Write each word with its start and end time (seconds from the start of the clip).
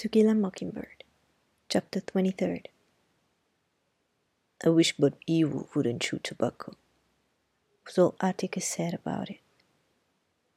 To 0.00 0.08
Kill 0.08 0.30
a 0.30 0.34
Mockingbird, 0.34 1.04
Chapter 1.68 2.00
23rd. 2.00 2.68
I 4.64 4.70
wish 4.70 4.96
Bob 4.96 5.12
Ewell 5.26 5.68
wouldn't 5.74 6.00
chew 6.00 6.18
tobacco, 6.22 6.74
was 7.84 7.98
all 7.98 8.14
Atticus 8.18 8.64
said 8.64 8.94
about 8.94 9.28
it. 9.28 9.40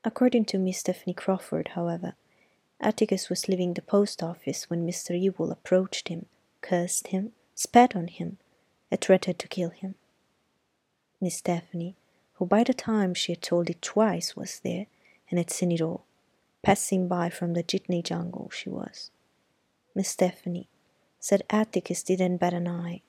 According 0.06 0.46
to 0.46 0.58
Miss 0.58 0.78
Stephanie 0.78 1.14
Crawford, 1.14 1.71
however, 1.76 2.14
Atticus 2.79 3.29
was 3.29 3.50
leaving 3.50 3.74
the 3.74 3.82
post 3.82 4.24
office 4.24 4.70
when 4.70 4.88
Mr. 4.88 5.20
Ewell 5.21 5.52
approached 5.52 6.07
him, 6.07 6.28
cursed 6.62 7.07
him, 7.07 7.34
spat 7.54 7.98
on 7.98 8.07
him, 8.07 8.38
and 8.89 9.02
threatened 9.02 9.39
to 9.39 9.50
kill 9.50 9.71
him. 9.71 9.96
Miss 11.20 11.36
Stephanie, 11.36 11.98
who 12.36 12.46
by 12.46 12.64
the 12.64 12.73
time 12.73 13.14
she 13.14 13.34
had 13.34 13.41
told 13.41 13.70
it 13.70 13.82
twice 13.82 14.38
was 14.38 14.62
there 14.62 14.86
and 15.30 15.38
had 15.38 15.52
seen 15.52 15.73
it 15.73 15.82
all, 15.82 16.05
passing 16.62 17.10
by 17.10 17.30
from 17.30 17.55
the 17.55 17.64
jitney 17.64 18.02
jungle 18.02 18.50
she 18.50 18.70
was. 18.70 19.12
Miss 19.96 20.10
Stephanie 20.10 20.70
said 21.20 21.44
Atticus 21.49 22.04
didn't 22.04 22.38
bat 22.38 22.54
an 22.54 22.67
eye, 22.67 23.02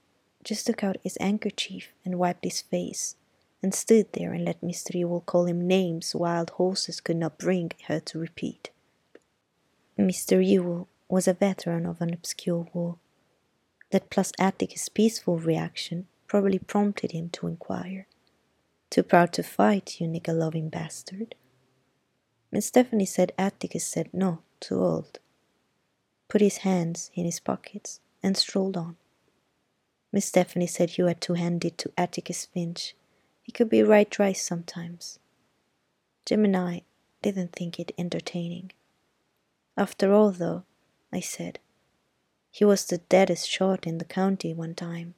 just 0.43 0.67
took 0.67 0.85
out 0.85 0.99
his 1.03 1.17
handkerchief 1.19 1.93
and 2.05 2.19
wiped 2.19 2.45
his 2.45 2.61
face, 2.61 3.17
and 3.63 3.75
stood 3.75 4.13
there 4.13 4.33
and 4.33 4.45
let 4.45 4.61
Mr. 4.61 4.95
Ewell 4.95 5.23
call 5.23 5.47
him 5.47 5.67
names 5.67 6.15
wild 6.15 6.51
horses 6.51 7.01
could 7.01 7.17
not 7.17 7.39
bring 7.39 7.73
her 7.89 7.99
to 8.01 8.19
repeat. 8.19 8.71
Mr. 9.99 10.45
Ewell 10.45 10.87
was 11.09 11.27
a 11.27 11.33
veteran 11.33 11.87
of 11.87 12.01
an 12.01 12.13
obscure 12.13 12.69
war. 12.73 12.99
That 13.91 14.11
plus 14.11 14.33
Atticus' 14.39 14.89
peaceful 14.89 15.39
reaction 15.39 16.07
probably 16.27 16.59
prompted 16.59 17.13
him 17.13 17.31
to 17.31 17.47
inquire. 17.47 18.07
Too 18.91 19.03
proud 19.03 19.33
to 19.35 19.43
fight, 19.43 20.01
you 20.01 20.09
nigger 20.09 20.37
loving 20.37 20.69
bastard. 20.69 21.35
Miss 22.51 22.67
Stephanie 22.67 23.07
said 23.07 23.33
Atticus 23.39 23.87
said 23.87 24.11
no, 24.13 24.43
too 24.61 24.83
old, 24.83 25.19
put 26.35 26.41
his 26.41 26.67
hands 26.67 27.13
in 27.15 27.25
his 27.25 27.39
pockets, 27.39 28.01
and 28.21 28.37
strolled 28.37 28.77
on. 28.77 28.97
Miss 30.13 30.27
Stephanie 30.27 30.67
said 30.67 30.99
you 30.99 31.07
had 31.07 31.21
to 31.21 31.35
hand 31.35 31.65
it 31.65 31.79
to 31.79 31.93
Atticus 31.97 32.45
Finch. 32.45 32.97
He 33.41 33.53
could 33.53 33.69
be 33.69 33.85
right 33.85 34.11
dry 34.11 34.33
sometimes. 34.33 35.21
Jem 36.27 36.45
and 36.45 36.57
I 36.57 36.83
didn't 37.23 37.53
think 37.53 37.79
it 37.79 37.93
entertaining. 37.97 38.73
After 39.77 40.13
all, 40.13 40.33
though, 40.33 40.65
I 41.13 41.21
said, 41.21 41.61
he 42.51 42.65
was 42.65 42.85
the 42.85 42.99
deadest 42.99 43.49
shot 43.49 43.87
in 43.87 43.99
the 43.99 44.05
county 44.05 44.53
one 44.53 44.75
time. 44.75 45.15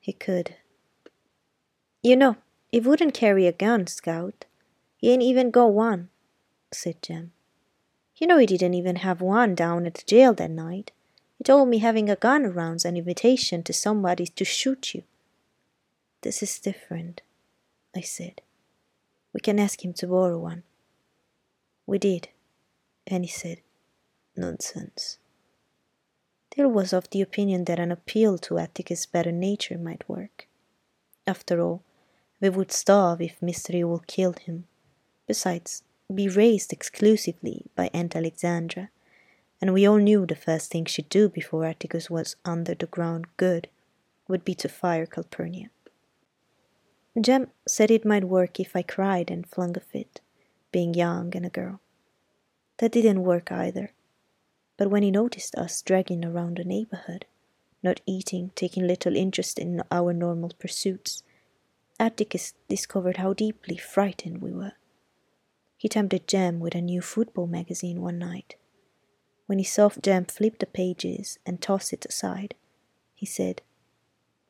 He 0.00 0.12
could. 0.12 0.56
You 2.02 2.16
know, 2.16 2.36
he 2.72 2.80
wouldn't 2.80 3.14
carry 3.14 3.46
a 3.46 3.52
gun, 3.52 3.86
Scout. 3.86 4.46
He 4.96 5.12
ain't 5.12 5.22
even 5.22 5.52
got 5.52 5.72
one, 5.72 6.08
said 6.72 7.00
Jem. 7.00 7.30
You 8.16 8.26
know 8.26 8.38
he 8.38 8.46
didn't 8.46 8.74
even 8.74 8.96
have 8.96 9.20
one 9.20 9.54
down 9.54 9.86
at 9.86 9.94
the 9.94 10.04
jail 10.06 10.34
that 10.34 10.50
night. 10.50 10.92
He 11.38 11.44
told 11.44 11.68
me 11.68 11.78
having 11.78 12.08
a 12.08 12.16
gun 12.16 12.44
around's 12.44 12.84
an 12.84 12.96
invitation 12.96 13.62
to 13.64 13.72
somebody 13.72 14.26
to 14.26 14.44
shoot 14.44 14.94
you. 14.94 15.02
This 16.20 16.42
is 16.42 16.60
different, 16.60 17.22
I 17.96 18.00
said. 18.00 18.42
We 19.32 19.40
can 19.40 19.58
ask 19.58 19.84
him 19.84 19.92
to 19.94 20.06
borrow 20.06 20.38
one. 20.38 20.62
We 21.86 21.98
did, 21.98 22.28
and 23.06 23.24
he 23.24 23.30
said, 23.30 23.60
Nonsense. 24.36 25.18
Dill 26.54 26.68
was 26.68 26.92
of 26.92 27.10
the 27.10 27.22
opinion 27.22 27.64
that 27.64 27.80
an 27.80 27.90
appeal 27.90 28.38
to 28.38 28.58
Atticus' 28.58 29.06
better 29.06 29.32
nature 29.32 29.78
might 29.78 30.08
work. 30.08 30.46
After 31.26 31.60
all, 31.60 31.82
we 32.40 32.50
would 32.50 32.70
starve 32.72 33.20
if 33.20 33.40
Mr. 33.40 33.74
Ewell 33.74 34.04
killed 34.06 34.40
him. 34.40 34.66
Besides, 35.26 35.82
be 36.12 36.28
raised 36.28 36.72
exclusively 36.72 37.66
by 37.74 37.90
Aunt 37.92 38.14
Alexandra, 38.14 38.90
and 39.60 39.72
we 39.72 39.86
all 39.86 39.98
knew 39.98 40.26
the 40.26 40.34
first 40.34 40.70
thing 40.70 40.84
she'd 40.84 41.08
do 41.08 41.28
before 41.28 41.64
Atticus 41.64 42.10
was 42.10 42.36
under 42.44 42.74
the 42.74 42.86
ground 42.86 43.26
good 43.36 43.68
would 44.28 44.44
be 44.44 44.54
to 44.56 44.68
fire 44.68 45.06
Calpurnia. 45.06 45.70
Jem 47.20 47.48
said 47.66 47.90
it 47.90 48.04
might 48.04 48.24
work 48.24 48.58
if 48.58 48.74
I 48.74 48.82
cried 48.82 49.30
and 49.30 49.46
flung 49.46 49.76
a 49.76 49.80
fit, 49.80 50.20
being 50.70 50.94
young 50.94 51.36
and 51.36 51.44
a 51.44 51.50
girl. 51.50 51.80
That 52.78 52.92
didn't 52.92 53.22
work 53.22 53.52
either 53.52 53.90
but 54.82 54.90
when 54.90 55.04
he 55.04 55.12
noticed 55.12 55.54
us 55.54 55.80
dragging 55.80 56.24
around 56.24 56.56
the 56.56 56.64
neighborhood, 56.64 57.24
not 57.84 58.00
eating, 58.04 58.50
taking 58.56 58.84
little 58.84 59.14
interest 59.16 59.56
in 59.58 59.80
our 59.92 60.12
normal 60.12 60.50
pursuits, 60.58 61.22
Atticus 62.00 62.54
discovered 62.68 63.18
how 63.18 63.32
deeply 63.32 63.76
frightened 63.76 64.42
we 64.42 64.50
were. 64.50 64.72
He 65.82 65.88
tempted 65.88 66.28
Jem 66.28 66.60
with 66.60 66.76
a 66.76 66.80
new 66.80 67.00
football 67.00 67.48
magazine 67.48 68.02
one 68.02 68.16
night. 68.16 68.54
When 69.46 69.58
he 69.58 69.64
saw 69.64 69.88
Jem 69.88 70.26
flip 70.26 70.60
the 70.60 70.66
pages 70.66 71.40
and 71.44 71.60
toss 71.60 71.92
it 71.92 72.06
aside, 72.08 72.54
he 73.16 73.26
said, 73.26 73.62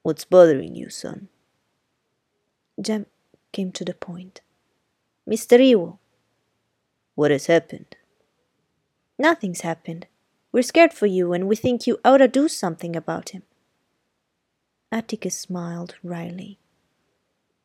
What's 0.03 0.26
bothering 0.26 0.75
you, 0.75 0.91
son? 0.91 1.31
Jem 2.78 3.06
came 3.50 3.72
to 3.72 3.82
the 3.82 3.94
point. 3.94 4.43
Mr. 5.26 5.59
Ewell. 5.59 6.00
What 7.15 7.31
has 7.31 7.47
happened? 7.47 7.97
Nothing's 9.19 9.62
happened. 9.62 10.09
We're 10.53 10.62
scared 10.62 10.93
for 10.93 11.06
you 11.06 11.32
and 11.32 11.49
we 11.49 11.56
think 11.56 11.87
you 11.87 11.99
ought 12.04 12.19
to 12.19 12.28
do 12.28 12.47
something 12.47 12.94
about 12.94 13.31
him. 13.31 13.44
Atticus 14.93 15.38
smiled 15.38 15.94
wryly. 16.03 16.59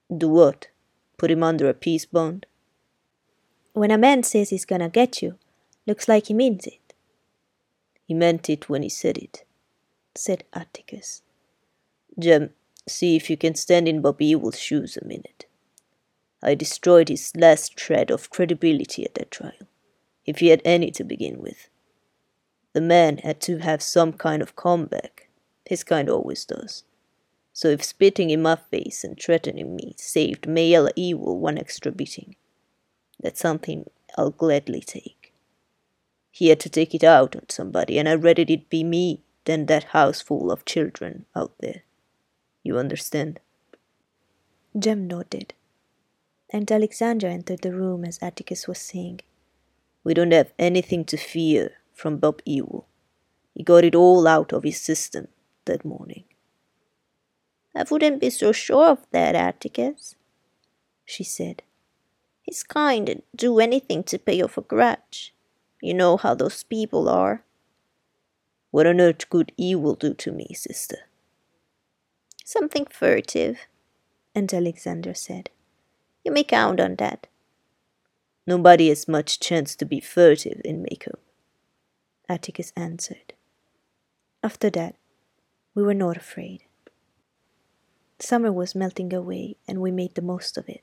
Do 0.09 0.29
what? 0.29 0.69
Put 1.17 1.31
him 1.31 1.43
under 1.43 1.67
a 1.67 1.73
peace 1.73 2.05
bond? 2.05 2.45
When 3.77 3.91
a 3.91 3.97
man 3.99 4.23
says 4.23 4.49
he's 4.49 4.65
gonna 4.65 4.89
get 4.89 5.21
you, 5.21 5.37
looks 5.85 6.07
like 6.07 6.25
he 6.25 6.33
means 6.33 6.65
it. 6.65 6.95
He 8.07 8.15
meant 8.15 8.49
it 8.49 8.67
when 8.67 8.81
he 8.81 8.89
said 8.89 9.19
it, 9.19 9.43
said 10.15 10.45
Atticus. 10.51 11.21
Jem, 12.17 12.55
see 12.87 13.15
if 13.15 13.29
you 13.29 13.37
can 13.37 13.53
stand 13.53 13.87
in 13.87 14.01
Bob 14.01 14.19
Ewell's 14.19 14.57
shoes 14.59 14.97
a 14.97 15.05
minute. 15.05 15.45
I 16.41 16.55
destroyed 16.55 17.09
his 17.09 17.31
last 17.35 17.79
shred 17.79 18.09
of 18.09 18.31
credibility 18.31 19.05
at 19.05 19.13
that 19.13 19.29
trial, 19.29 19.67
if 20.25 20.39
he 20.39 20.47
had 20.47 20.63
any 20.65 20.89
to 20.89 21.03
begin 21.03 21.39
with. 21.39 21.69
The 22.73 22.81
man 22.81 23.19
had 23.19 23.39
to 23.41 23.59
have 23.59 23.83
some 23.83 24.11
kind 24.11 24.41
of 24.41 24.55
comeback. 24.55 25.29
His 25.65 25.83
kind 25.83 26.09
always 26.09 26.45
does. 26.45 26.83
So 27.53 27.67
if 27.67 27.83
spitting 27.83 28.31
in 28.31 28.41
my 28.41 28.55
face 28.55 29.03
and 29.03 29.21
threatening 29.21 29.75
me 29.75 29.93
saved 29.97 30.47
Mayella 30.47 30.93
Ewell 30.95 31.37
one 31.37 31.59
extra 31.59 31.91
beating, 31.91 32.35
that's 33.19 33.39
something 33.39 33.89
I'll 34.17 34.31
gladly 34.31 34.81
take. 34.81 35.33
He 36.31 36.49
had 36.49 36.59
to 36.61 36.69
take 36.69 36.93
it 36.93 37.03
out 37.03 37.35
on 37.35 37.49
somebody, 37.49 37.97
and 37.97 38.07
I'd 38.07 38.23
rather 38.23 38.45
it 38.47 38.69
be 38.69 38.83
me 38.83 39.23
than 39.45 39.65
that 39.65 39.85
house 39.85 40.21
full 40.21 40.51
of 40.51 40.65
children 40.65 41.25
out 41.35 41.53
there. 41.59 41.83
You 42.63 42.77
understand? 42.77 43.39
Jem 44.77 45.07
nodded, 45.07 45.53
and 46.51 46.71
Alexandra 46.71 47.31
entered 47.31 47.61
the 47.61 47.73
room 47.73 48.05
as 48.05 48.19
Atticus 48.21 48.67
was 48.67 48.77
saying, 48.77 49.21
We 50.03 50.13
don't 50.13 50.33
have 50.33 50.53
anything 50.59 51.05
to 51.05 51.17
fear 51.17 51.71
from 51.93 52.17
Bob 52.17 52.41
Ewell. 52.45 52.87
He 53.53 53.63
got 53.63 53.83
it 53.83 53.95
all 53.95 54.27
out 54.27 54.53
of 54.53 54.63
his 54.63 54.79
system 54.79 55.29
that 55.65 55.83
morning. 55.83 56.25
I 57.75 57.85
wouldn't 57.89 58.21
be 58.21 58.29
so 58.29 58.51
sure 58.51 58.89
of 58.89 59.07
that, 59.11 59.35
Atticus, 59.35 60.15
she 61.05 61.23
said. 61.23 61.63
He's 62.47 62.63
kind 62.63 63.09
and 63.09 63.23
do 63.35 63.59
anything 63.59 64.03
to 64.03 64.17
pay 64.17 64.41
off 64.41 64.57
a 64.57 64.61
grudge. 64.61 65.35
You 65.81 65.93
know 65.93 66.15
how 66.15 66.33
those 66.33 66.63
people 66.63 67.09
are. 67.09 67.43
What 68.71 68.87
on 68.87 69.01
earth 69.01 69.29
could 69.29 69.51
Ewell 69.57 69.95
do 69.95 70.13
to 70.13 70.31
me, 70.31 70.53
sister? 70.53 70.99
Something 72.45 72.85
furtive, 72.85 73.67
and 74.33 74.51
Alexandra 74.53 75.13
said. 75.13 75.49
You 76.23 76.31
may 76.31 76.45
count 76.45 76.79
on 76.79 76.95
that. 76.95 77.27
Nobody 78.45 78.87
has 78.87 79.09
much 79.09 79.41
chance 79.41 79.75
to 79.75 79.85
be 79.85 79.99
furtive 79.99 80.61
in 80.63 80.81
Maycomb, 80.81 81.19
Atticus 82.29 82.71
answered. 82.77 83.33
After 84.41 84.69
that, 84.69 84.95
we 85.75 85.83
were 85.83 85.93
not 85.93 86.15
afraid. 86.15 86.63
Summer 88.19 88.53
was 88.53 88.73
melting 88.73 89.13
away, 89.13 89.57
and 89.67 89.81
we 89.81 89.91
made 89.91 90.15
the 90.15 90.21
most 90.21 90.57
of 90.57 90.69
it. 90.69 90.81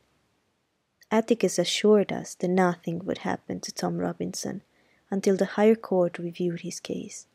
Atticus 1.10 1.58
assured 1.58 2.12
us 2.12 2.34
that 2.34 2.48
nothing 2.48 3.00
would 3.04 3.18
happen 3.18 3.60
to 3.60 3.72
Tom 3.72 3.98
Robinson 3.98 4.62
until 5.10 5.36
the 5.36 5.44
higher 5.44 5.76
court 5.76 6.18
reviewed 6.18 6.62
his 6.62 6.80
case, 6.80 7.26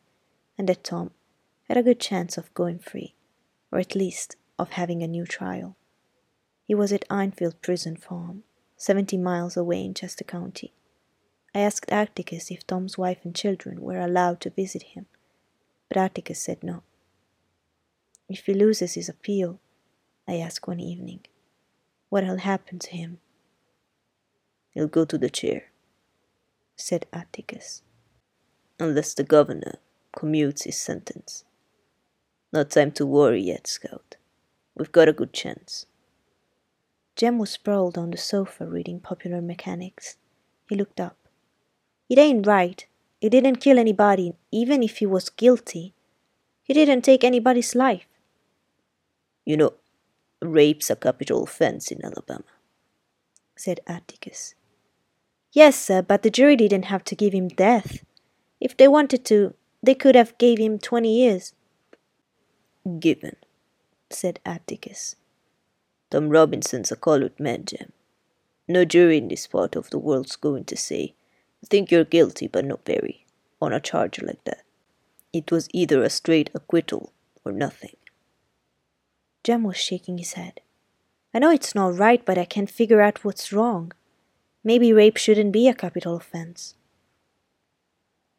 and 0.58 0.68
that 0.68 0.84
Tom 0.84 1.12
had 1.68 1.78
a 1.78 1.84
good 1.84 2.00
chance 2.00 2.38
of 2.38 2.54
going 2.54 2.80
free, 2.80 3.16
or 3.72 3.80
at 3.80 3.96
least 3.96 4.36
of 4.58 4.72
having 4.72 5.02
a 5.02 5.08
new 5.08 5.26
trial. 5.26 5.78
He 6.66 6.76
was 6.76 6.92
at 6.92 7.06
Enfield 7.10 7.62
Prison 7.62 7.96
Farm, 7.96 8.44
seventy 8.76 9.18
miles 9.18 9.56
away 9.56 9.84
in 9.86 9.94
Chester 9.94 10.24
County. 10.24 10.74
I 11.56 11.60
asked 11.60 11.92
Atticus 11.92 12.52
if 12.52 12.68
Tom's 12.68 12.98
wife 12.98 13.20
and 13.24 13.36
children 13.36 13.82
were 13.82 14.00
allowed 14.00 14.42
to 14.42 14.50
visit 14.50 14.84
him, 14.84 15.06
but 15.88 15.98
Atticus 15.98 16.42
said 16.42 16.64
no. 16.64 16.84
If 18.28 18.46
he 18.46 18.54
loses 18.54 18.94
his 18.94 19.10
appeal, 19.10 19.60
I 20.28 20.38
asked 20.38 20.68
one 20.68 20.80
evening, 20.80 21.22
what'll 22.10 22.38
happen 22.38 22.78
to 22.80 22.92
him? 22.92 23.20
He'll 24.72 24.88
go 24.88 25.06
to 25.06 25.18
the 25.18 25.30
chair, 25.30 25.66
said 26.76 27.06
Atticus. 27.12 27.82
Unless 28.80 29.16
the 29.16 29.24
governor 29.24 29.80
commutes 30.16 30.64
his 30.64 30.78
sentence. 30.78 31.44
Not 32.52 32.72
time 32.72 32.92
to 32.94 33.06
worry 33.06 33.42
yet, 33.42 33.68
Scout. 33.68 34.16
We've 34.76 34.92
got 34.92 35.10
a 35.10 35.14
good 35.14 35.34
chance. 35.34 35.86
Jem 37.16 37.38
was 37.38 37.50
sprawled 37.50 37.98
on 37.98 38.12
the 38.12 38.18
sofa 38.18 38.66
reading 38.66 39.00
Popular 39.00 39.42
Mechanics. 39.42 40.16
He 40.70 40.76
looked 40.76 41.00
up. 41.00 41.18
It 42.10 42.18
ain't 42.18 42.48
right. 42.48 42.86
He 43.20 43.28
didn't 43.30 43.58
kill 43.58 43.78
anybody, 43.78 44.34
even 44.52 44.82
if 44.82 44.98
he 44.98 45.06
was 45.06 45.30
guilty. 45.30 45.94
He 46.64 46.74
didn't 46.74 47.02
take 47.02 47.24
anybody's 47.24 47.76
life. 47.76 48.08
You 49.44 49.58
know, 49.58 49.74
rape's 50.42 50.90
a 50.90 50.96
capital 50.96 51.44
offense 51.44 51.92
in 51.92 52.04
Alabama, 52.06 52.46
said 53.56 53.82
Atticus. 53.86 54.56
Yes, 55.52 55.80
sir, 55.80 56.02
but 56.02 56.22
the 56.22 56.30
jury 56.30 56.56
didn't 56.56 56.86
have 56.86 57.04
to 57.06 57.16
give 57.16 57.34
him 57.34 57.48
death. 57.48 58.04
If 58.60 58.78
they 58.78 58.88
wanted 58.88 59.26
to, 59.26 59.54
they 59.82 59.96
could 59.96 60.16
have 60.16 60.38
gave 60.38 60.60
him 60.60 60.78
twenty 60.78 61.16
years. 61.16 61.54
Given, 63.00 63.36
said 64.10 64.40
Atticus. 64.46 65.16
Tom 66.12 66.30
Robinson's 66.30 66.92
a 66.92 66.96
colored 66.96 67.40
man, 67.40 67.66
Jem. 67.66 67.92
No 68.68 68.86
jury 68.86 69.18
in 69.18 69.28
this 69.28 69.48
part 69.48 69.76
of 69.76 69.90
the 69.90 70.00
world's 70.00 70.36
going 70.36 70.66
to 70.66 70.78
say, 70.78 71.14
I 71.64 71.68
think 71.68 71.92
you're 71.92 72.04
guilty, 72.04 72.48
but 72.48 72.66
not 72.66 72.86
very, 72.86 73.26
on 73.62 73.74
a 73.74 73.80
charge 73.80 74.22
like 74.22 74.44
that. 74.46 74.64
It 75.34 75.52
was 75.52 75.70
either 75.74 76.04
a 76.04 76.10
straight 76.10 76.50
acquittal 76.54 77.12
or 77.44 77.52
nothing. 77.52 77.96
Jem 79.44 79.64
was 79.64 79.78
shaking 79.78 80.18
his 80.18 80.34
head. 80.34 80.62
I 81.34 81.40
know 81.40 81.52
it's 81.52 81.76
not 81.76 81.98
right, 81.98 82.24
but 82.24 82.38
I 82.38 82.46
can't 82.46 82.70
figure 82.70 83.02
out 83.02 83.24
what's 83.24 83.54
wrong. 83.54 83.92
Maybe 84.64 84.92
rape 84.92 85.18
shouldn't 85.18 85.54
be 85.54 85.68
a 85.68 85.74
capital 85.74 86.16
offense. 86.16 86.76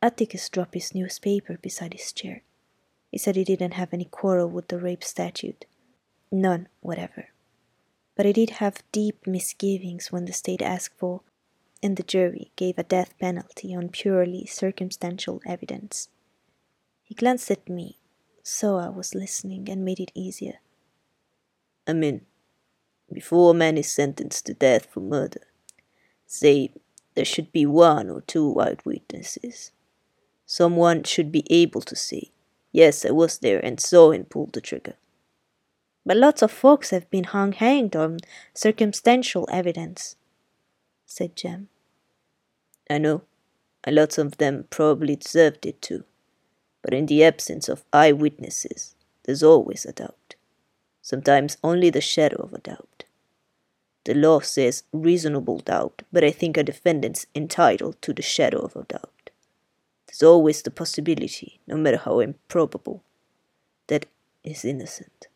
Atticus 0.02 0.48
dropped 0.48 0.74
his 0.74 0.94
newspaper 0.94 1.58
beside 1.60 1.94
his 1.94 2.12
chair. 2.12 2.42
He 3.10 3.18
said 3.18 3.36
he 3.36 3.44
didn't 3.44 3.74
have 3.74 3.92
any 3.92 4.04
quarrel 4.04 4.48
with 4.48 4.68
the 4.68 4.78
rape 4.78 5.02
statute. 5.02 5.64
None 6.30 6.68
whatever. 6.80 7.28
But 8.16 8.26
he 8.26 8.32
did 8.32 8.50
have 8.50 8.82
deep 8.92 9.26
misgivings 9.26 10.12
when 10.12 10.26
the 10.26 10.32
state 10.32 10.62
asked 10.62 10.98
for, 10.98 11.22
and 11.82 11.96
the 11.96 12.02
jury 12.02 12.52
gave 12.56 12.78
a 12.78 12.82
death 12.82 13.14
penalty 13.18 13.74
on 13.74 13.88
purely 13.88 14.46
circumstantial 14.46 15.40
evidence. 15.46 16.08
He 17.02 17.14
glanced 17.14 17.50
at 17.50 17.68
me, 17.68 17.98
so 18.42 18.76
I 18.76 18.90
was 18.90 19.14
listening 19.14 19.68
and 19.70 19.84
made 19.84 20.00
it 20.00 20.12
easier. 20.14 20.60
I 21.86 21.94
mean, 21.94 22.26
before 23.12 23.50
a 23.50 23.54
man 23.54 23.76
is 23.78 23.90
sentenced 23.90 24.46
to 24.46 24.54
death 24.54 24.86
for 24.86 25.00
murder, 25.00 25.40
say 26.30 26.70
there 27.14 27.24
should 27.24 27.50
be 27.50 27.66
one 27.66 28.08
or 28.08 28.20
two 28.20 28.48
white 28.48 28.84
witnesses. 28.86 29.72
Someone 30.46 31.02
should 31.02 31.32
be 31.32 31.44
able 31.50 31.80
to 31.82 31.96
say, 31.96 32.30
Yes, 32.72 33.04
I 33.04 33.10
was 33.10 33.38
there 33.38 33.58
and 33.58 33.80
saw 33.80 34.12
him 34.12 34.24
pull 34.24 34.48
the 34.52 34.60
trigger. 34.60 34.94
But 36.06 36.16
lots 36.16 36.40
of 36.40 36.52
folks 36.52 36.90
have 36.90 37.10
been 37.10 37.24
hung 37.24 37.52
hanged 37.52 37.96
on 37.96 38.18
circumstantial 38.54 39.48
evidence, 39.50 40.16
said 41.04 41.34
Jem. 41.34 41.68
I 42.88 42.98
know, 42.98 43.22
and 43.82 43.96
lots 43.96 44.16
of 44.16 44.36
them 44.38 44.66
probably 44.70 45.16
deserved 45.16 45.66
it 45.66 45.82
too. 45.82 46.04
But 46.82 46.94
in 46.94 47.06
the 47.06 47.24
absence 47.24 47.68
of 47.68 47.84
eyewitnesses, 47.92 48.94
there's 49.24 49.42
always 49.42 49.84
a 49.84 49.92
doubt. 49.92 50.36
Sometimes 51.02 51.58
only 51.64 51.90
the 51.90 52.00
shadow 52.00 52.40
of 52.42 52.52
a 52.52 52.58
doubt. 52.58 53.04
The 54.10 54.16
law 54.16 54.40
says 54.40 54.82
reasonable 54.92 55.60
doubt, 55.60 56.02
but 56.12 56.24
I 56.24 56.32
think 56.32 56.56
a 56.56 56.64
defendant's 56.64 57.26
entitled 57.32 58.02
to 58.02 58.12
the 58.12 58.22
shadow 58.22 58.58
of 58.58 58.74
a 58.74 58.82
doubt. 58.82 59.30
There's 60.08 60.24
always 60.24 60.62
the 60.62 60.72
possibility, 60.72 61.60
no 61.68 61.76
matter 61.76 61.96
how 61.96 62.18
improbable, 62.18 63.04
that 63.86 64.06
is 64.42 64.64
innocent. 64.64 65.28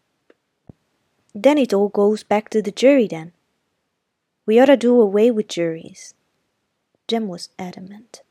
Then 1.32 1.56
it 1.56 1.72
all 1.72 1.88
goes 1.88 2.24
back 2.24 2.48
to 2.48 2.60
the 2.60 2.72
jury, 2.72 3.06
then. 3.06 3.30
We 4.44 4.58
ought 4.58 4.66
to 4.66 4.76
do 4.76 5.00
away 5.00 5.30
with 5.30 5.46
juries. 5.46 6.14
Jem 7.06 7.28
was 7.28 7.50
adamant. 7.60 8.22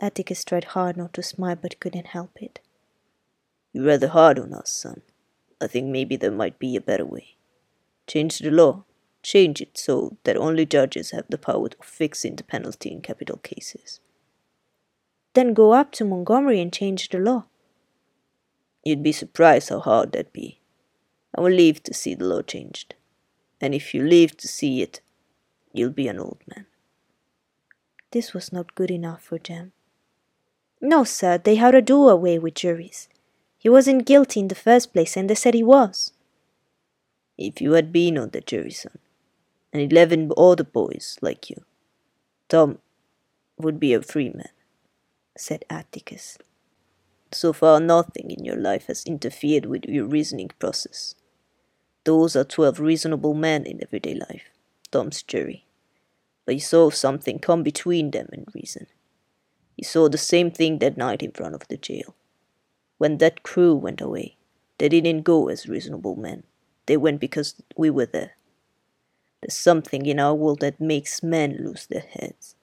Atticus 0.00 0.42
tried 0.42 0.72
hard 0.72 0.96
not 0.96 1.12
to 1.12 1.22
smile 1.22 1.56
but 1.60 1.80
couldn't 1.80 2.16
help 2.16 2.40
it. 2.40 2.60
You're 3.74 3.84
rather 3.84 4.08
hard 4.08 4.38
on 4.38 4.54
us, 4.54 4.70
son. 4.70 5.02
I 5.60 5.66
think 5.66 5.88
maybe 5.88 6.16
there 6.16 6.30
might 6.30 6.58
be 6.58 6.76
a 6.76 6.80
better 6.80 7.04
way. 7.04 7.36
Change 8.06 8.38
the 8.38 8.50
law. 8.50 8.84
Change 9.22 9.60
it 9.60 9.76
so 9.76 10.16
that 10.24 10.36
only 10.36 10.64
judges 10.64 11.10
have 11.10 11.26
the 11.28 11.38
power 11.38 11.66
of 11.78 11.84
fixing 11.84 12.36
the 12.36 12.44
penalty 12.44 12.90
in 12.90 13.02
capital 13.02 13.36
cases. 13.38 14.00
Then 15.34 15.54
go 15.54 15.72
up 15.72 15.92
to 15.92 16.04
Montgomery 16.04 16.60
and 16.60 16.72
change 16.72 17.08
the 17.08 17.18
law. 17.18 17.44
You'd 18.84 19.02
be 19.02 19.12
surprised 19.12 19.68
how 19.68 19.80
hard 19.80 20.12
that'd 20.12 20.32
be. 20.32 20.60
I 21.36 21.42
will 21.42 21.52
live 21.52 21.82
to 21.84 21.94
see 21.94 22.14
the 22.14 22.24
law 22.24 22.42
changed. 22.42 22.94
And 23.60 23.74
if 23.74 23.94
you 23.94 24.02
live 24.02 24.36
to 24.38 24.48
see 24.48 24.82
it, 24.82 25.00
you'll 25.72 25.90
be 25.90 26.08
an 26.08 26.18
old 26.18 26.38
man. 26.48 26.66
This 28.10 28.32
was 28.34 28.52
not 28.52 28.74
good 28.74 28.90
enough 28.90 29.22
for 29.22 29.38
Jem. 29.38 29.72
No, 30.80 31.04
sir, 31.04 31.38
they 31.38 31.56
had 31.56 31.72
to 31.72 31.82
do 31.82 32.08
away 32.08 32.38
with 32.38 32.54
juries. 32.54 33.08
He 33.58 33.68
wasn't 33.68 34.06
guilty 34.06 34.40
in 34.40 34.48
the 34.48 34.54
first 34.54 34.92
place, 34.92 35.16
and 35.16 35.28
they 35.28 35.34
said 35.34 35.54
he 35.54 35.62
was. 35.62 36.12
If 37.36 37.60
you 37.60 37.72
had 37.72 37.92
been 37.92 38.16
on 38.18 38.30
the 38.30 38.40
jury, 38.40 38.70
son, 38.70 38.98
and 39.72 39.80
eleven 39.92 40.30
other 40.36 40.64
boys 40.64 41.18
like 41.20 41.50
you, 41.50 41.64
Tom 42.48 42.78
would 43.58 43.78
be 43.78 43.94
a 43.94 44.02
free 44.02 44.30
man, 44.30 44.48
said 45.36 45.64
Atticus. 45.70 46.38
So 47.32 47.52
far, 47.52 47.78
nothing 47.78 48.30
in 48.30 48.44
your 48.44 48.56
life 48.56 48.86
has 48.86 49.04
interfered 49.04 49.66
with 49.66 49.84
your 49.84 50.06
reasoning 50.06 50.50
process. 50.58 51.14
Those 52.04 52.34
are 52.34 52.44
twelve 52.44 52.80
reasonable 52.80 53.34
men 53.34 53.64
in 53.66 53.82
everyday 53.82 54.14
life, 54.14 54.44
Tom's 54.90 55.22
jury. 55.22 55.66
But 56.46 56.54
you 56.54 56.60
saw 56.60 56.90
something 56.90 57.38
come 57.38 57.62
between 57.62 58.10
them 58.10 58.28
and 58.32 58.48
reason. 58.54 58.86
You 59.76 59.84
saw 59.84 60.08
the 60.08 60.18
same 60.18 60.50
thing 60.50 60.78
that 60.78 60.96
night 60.96 61.22
in 61.22 61.30
front 61.30 61.54
of 61.54 61.68
the 61.68 61.76
jail. 61.76 62.16
When 62.98 63.18
that 63.18 63.42
crew 63.42 63.74
went 63.74 64.00
away, 64.00 64.36
they 64.78 64.88
didn't 64.88 65.22
go 65.22 65.48
as 65.48 65.68
reasonable 65.68 66.16
men. 66.16 66.42
They 66.86 66.96
went 66.96 67.20
because 67.20 67.54
we 67.76 67.90
were 67.90 68.06
there. 68.06 68.32
There's 69.40 69.56
something 69.56 70.06
in 70.06 70.20
our 70.20 70.34
world 70.34 70.60
that 70.60 70.80
makes 70.80 71.22
men 71.22 71.56
lose 71.58 71.86
their 71.86 72.04
heads. 72.08 72.56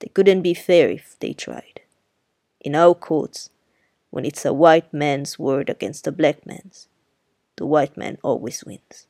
They 0.00 0.08
couldn't 0.08 0.42
be 0.42 0.54
fair 0.54 0.90
if 0.90 1.16
they 1.20 1.32
tried. 1.32 1.80
In 2.60 2.74
our 2.74 2.94
courts, 2.94 3.50
when 4.10 4.24
it's 4.24 4.44
a 4.44 4.52
white 4.52 4.92
man's 4.92 5.38
word 5.38 5.70
against 5.70 6.06
a 6.06 6.12
black 6.12 6.44
man's, 6.44 6.88
the 7.56 7.66
white 7.66 7.96
man 7.96 8.18
always 8.22 8.64
wins. 8.64 9.06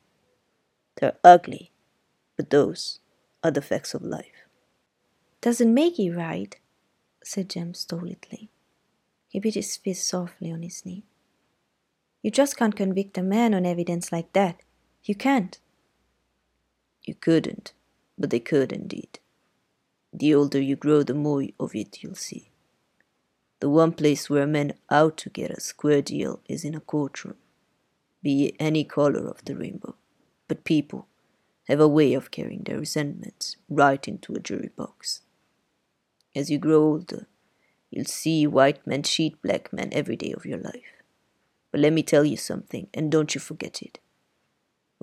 They're 0.95 1.17
ugly, 1.23 1.71
but 2.37 2.49
those 2.49 2.99
are 3.43 3.51
the 3.51 3.61
facts 3.61 3.93
of 3.93 4.01
life. 4.01 4.47
Doesn't 5.41 5.73
make 5.73 5.99
it 5.99 6.11
right, 6.11 6.55
said 7.23 7.49
Jem 7.49 7.73
stolidly. 7.73 8.49
He 9.27 9.39
beat 9.39 9.55
his 9.55 9.75
fist 9.75 10.07
softly 10.07 10.51
on 10.51 10.61
his 10.61 10.85
knee. 10.85 11.03
You 12.21 12.31
just 12.31 12.55
can't 12.55 12.75
convict 12.75 13.17
a 13.17 13.23
man 13.23 13.53
on 13.53 13.65
evidence 13.65 14.11
like 14.11 14.31
that. 14.33 14.61
You 15.03 15.15
can't. 15.15 15.59
You 17.03 17.15
couldn't, 17.15 17.73
but 18.17 18.29
they 18.29 18.39
could 18.39 18.71
indeed. 18.71 19.19
The 20.13 20.33
older 20.35 20.61
you 20.61 20.75
grow, 20.75 21.03
the 21.03 21.13
more 21.13 21.43
of 21.59 21.75
it 21.75 22.03
you'll 22.03 22.15
see. 22.15 22.51
The 23.59 23.69
one 23.69 23.93
place 23.93 24.29
where 24.29 24.45
men 24.45 24.73
out 24.89 25.17
to 25.17 25.29
get 25.29 25.51
a 25.51 25.61
square 25.61 26.01
deal 26.01 26.41
is 26.47 26.63
in 26.63 26.75
a 26.75 26.81
courtroom, 26.81 27.37
be 28.21 28.47
it 28.47 28.55
any 28.59 28.83
color 28.83 29.27
of 29.27 29.43
the 29.45 29.55
rainbow. 29.55 29.95
But 30.47 30.65
people 30.65 31.07
have 31.67 31.79
a 31.79 31.87
way 31.87 32.13
of 32.13 32.31
carrying 32.31 32.63
their 32.63 32.79
resentments 32.79 33.55
right 33.69 34.05
into 34.07 34.33
a 34.33 34.39
jury 34.39 34.69
box. 34.75 35.21
As 36.35 36.49
you 36.49 36.57
grow 36.57 36.83
older, 36.83 37.27
you'll 37.89 38.05
see 38.05 38.45
white 38.47 38.85
men 38.85 39.03
cheat 39.03 39.41
black 39.41 39.71
men 39.71 39.89
every 39.93 40.15
day 40.15 40.33
of 40.33 40.45
your 40.45 40.57
life. 40.59 41.01
But 41.71 41.79
let 41.79 41.93
me 41.93 42.03
tell 42.03 42.25
you 42.25 42.37
something, 42.37 42.87
and 42.93 43.11
don't 43.11 43.33
you 43.33 43.41
forget 43.41 43.81
it. 43.81 43.99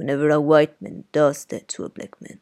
Whenever 0.00 0.30
a 0.30 0.40
white 0.40 0.80
man 0.80 1.04
does 1.12 1.44
that 1.44 1.68
to 1.68 1.84
a 1.84 1.90
black 1.90 2.18
man, 2.22 2.40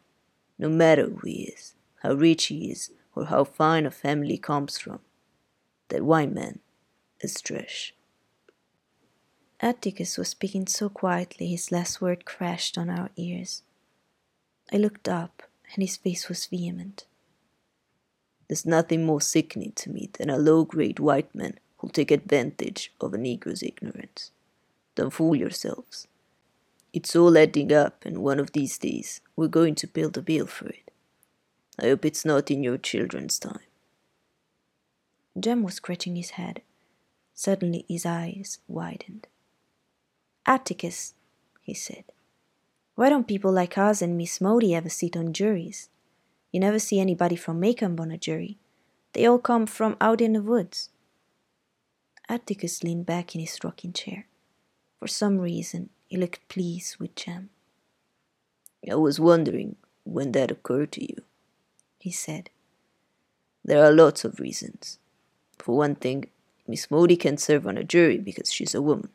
no 0.61 0.69
matter 0.69 1.07
who 1.07 1.19
he 1.27 1.43
is, 1.57 1.75
how 2.05 2.13
rich 2.13 2.45
he 2.47 2.71
is, 2.71 2.93
or 3.17 3.25
how 3.25 3.43
fine 3.43 3.85
a 3.85 3.91
family 3.91 4.39
comes 4.39 4.79
from, 4.79 5.01
that 5.89 6.05
white 6.05 6.33
man 6.33 6.61
is 7.21 7.41
trash. 7.41 7.95
Atticus 9.59 10.17
was 10.17 10.29
speaking 10.29 10.69
so 10.69 10.89
quietly 10.89 11.49
his 11.49 11.73
last 11.73 12.01
word 12.01 12.25
crashed 12.25 12.79
on 12.79 12.89
our 12.89 13.11
ears. 13.17 13.65
I 14.73 14.77
looked 14.77 15.09
up, 15.09 15.43
and 15.75 15.83
his 15.83 15.97
face 15.97 16.29
was 16.29 16.47
vehement. 16.47 17.07
There's 18.47 18.65
nothing 18.65 19.05
more 19.05 19.21
sickening 19.21 19.73
to 19.73 19.91
me 19.91 20.11
than 20.17 20.31
a 20.31 20.39
low 20.39 20.65
grade 20.65 21.01
white 21.01 21.35
man 21.35 21.59
who'll 21.79 21.91
take 21.91 22.13
advantage 22.13 22.93
of 23.01 23.15
a 23.15 23.19
Negro's 23.19 23.65
ignorance. 23.65 24.31
Don't 24.95 25.13
fool 25.13 25.35
yourselves. 25.35 26.07
It's 26.93 27.15
all 27.15 27.37
adding 27.37 27.73
up, 27.73 28.05
and 28.05 28.19
one 28.19 28.41
of 28.41 28.53
these 28.53 28.79
days 28.79 29.21
we're 29.37 29.49
going 29.49 29.75
to 29.77 29.87
build 29.87 30.17
a 30.17 30.23
bill 30.23 30.47
for 30.47 30.69
it. 30.69 30.91
I 31.79 31.87
hope 31.87 32.05
it's 32.05 32.25
not 32.25 32.51
in 32.51 32.63
your 32.63 32.79
children's 32.79 33.39
time. 33.39 33.61
Jem 35.39 35.63
was 35.63 35.75
scratching 35.75 36.17
his 36.17 36.31
head. 36.31 36.63
Suddenly 37.35 37.85
his 37.89 38.05
eyes 38.05 38.59
widened. 38.67 39.29
Atticus, 40.47 41.15
he 41.63 41.75
said, 41.75 42.05
why 42.99 43.09
don't 43.09 43.29
people 43.29 43.53
like 43.53 43.79
us 43.79 44.03
and 44.03 44.19
Miss 44.19 44.41
Maudie 44.41 44.75
ever 44.75 44.89
sit 44.89 45.17
on 45.17 45.33
juries? 45.33 45.89
You 46.51 46.59
never 46.59 46.81
see 46.81 46.99
anybody 46.99 47.37
from 47.37 47.61
Maycomb 47.61 48.01
on 48.01 48.11
a 48.11 48.19
jury. 48.19 48.59
They 49.13 49.25
all 49.25 49.39
come 49.39 49.67
from 49.67 49.97
out 50.01 50.21
in 50.21 50.33
the 50.33 50.43
woods. 50.43 50.89
Atticus 52.29 52.83
leaned 52.83 53.07
back 53.07 53.37
in 53.37 53.41
his 53.41 53.57
rocking 53.63 53.93
chair. 53.93 54.27
For 54.99 55.07
some 55.07 55.39
reason, 55.39 55.91
he 56.09 56.17
looked 56.17 56.49
pleased 56.49 56.97
with 56.99 57.15
Jem. 57.15 57.51
I 58.91 58.95
was 58.95 59.21
wondering 59.21 59.77
when 60.05 60.33
that 60.33 60.51
occurred 60.51 60.93
to 60.93 61.03
you, 61.03 61.23
he 61.99 62.11
said. 62.11 62.49
There 63.63 63.85
are 63.85 63.93
lots 63.93 64.25
of 64.25 64.41
reasons. 64.41 64.99
For 65.59 65.77
one 65.77 65.95
thing, 65.95 66.31
Miss 66.67 66.91
Maudie 66.91 67.17
can't 67.17 67.41
serve 67.41 67.67
on 67.67 67.77
a 67.77 67.85
jury 67.85 68.17
because 68.17 68.51
she's 68.51 68.75
a 68.75 68.83
woman. 68.83 69.11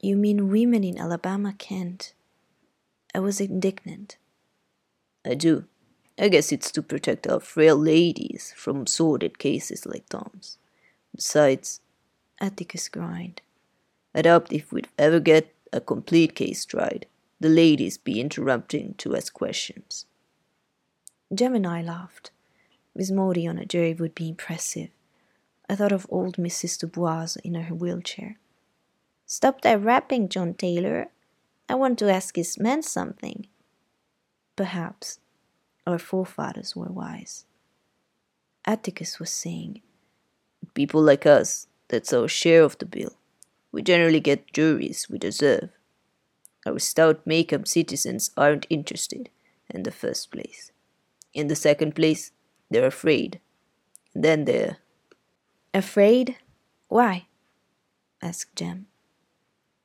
You 0.00 0.16
mean 0.16 0.50
women 0.50 0.82
in 0.82 0.98
Alabama 0.98 1.54
can't? 1.56 2.12
I 3.14 3.20
was 3.20 3.40
indignant. 3.40 4.16
I 5.24 5.34
do. 5.34 5.64
I 6.18 6.28
guess 6.28 6.50
it's 6.50 6.70
to 6.72 6.82
protect 6.82 7.26
our 7.26 7.40
frail 7.40 7.76
ladies 7.76 8.52
from 8.56 8.86
sordid 8.86 9.38
cases 9.38 9.86
like 9.86 10.08
Tom's. 10.08 10.58
Besides, 11.14 11.80
Atticus 12.40 12.88
grinned. 12.88 13.42
I 14.14 14.22
doubt 14.22 14.52
if 14.52 14.72
we'd 14.72 14.88
ever 14.98 15.20
get 15.20 15.55
a 15.72 15.80
complete 15.80 16.34
case 16.34 16.64
tried. 16.64 17.06
The 17.40 17.48
ladies 17.48 17.98
be 17.98 18.20
interrupting 18.20 18.94
to 18.98 19.14
ask 19.16 19.32
questions. 19.32 20.06
Jem 21.34 21.54
and 21.54 21.66
I 21.66 21.82
laughed. 21.82 22.30
Miss 22.94 23.10
Maudie 23.10 23.46
on 23.46 23.58
a 23.58 23.66
jury 23.66 23.94
would 23.94 24.14
be 24.14 24.28
impressive. 24.28 24.88
I 25.68 25.74
thought 25.74 25.92
of 25.92 26.06
old 26.08 26.36
Mrs. 26.36 26.78
Dubose 26.78 27.36
in 27.44 27.54
her 27.54 27.74
wheelchair. 27.74 28.38
Stop 29.26 29.62
that 29.62 29.82
rapping, 29.82 30.28
John 30.28 30.54
Taylor. 30.54 31.08
I 31.68 31.74
want 31.74 31.98
to 31.98 32.10
ask 32.10 32.36
his 32.36 32.58
men 32.58 32.82
something. 32.82 33.48
Perhaps 34.54 35.18
our 35.86 35.98
forefathers 35.98 36.76
were 36.76 36.86
wise. 36.90 37.44
Atticus 38.64 39.18
was 39.18 39.30
saying, 39.30 39.82
People 40.74 41.02
like 41.02 41.26
us, 41.26 41.66
that's 41.88 42.12
our 42.12 42.28
share 42.28 42.62
of 42.62 42.78
the 42.78 42.86
bill. 42.86 43.16
We 43.72 43.82
generally 43.82 44.20
get 44.20 44.52
juries 44.52 45.08
we 45.10 45.18
deserve. 45.18 45.70
Our 46.66 46.78
stout 46.78 47.24
Maycomb 47.26 47.66
citizens 47.66 48.30
aren't 48.36 48.66
interested, 48.70 49.30
in 49.70 49.82
the 49.82 49.90
first 49.90 50.30
place. 50.30 50.72
In 51.34 51.48
the 51.48 51.56
second 51.56 51.94
place, 51.94 52.32
they're 52.70 52.86
afraid. 52.86 53.40
And 54.14 54.24
then 54.24 54.44
they're. 54.44 54.78
Afraid? 55.74 56.36
Why? 56.88 57.26
asked 58.22 58.56
Jem. 58.56 58.86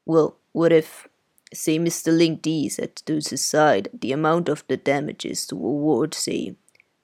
Well, 0.05 0.37
what 0.51 0.71
if, 0.71 1.07
say, 1.53 1.77
Mr. 1.77 2.15
Link 2.15 2.41
Deas 2.41 2.77
had 2.77 2.95
to 2.97 3.19
decide 3.19 3.89
the 3.93 4.11
amount 4.11 4.49
of 4.49 4.63
the 4.67 4.77
damages 4.77 5.45
to 5.47 5.55
award, 5.55 6.13
say, 6.13 6.55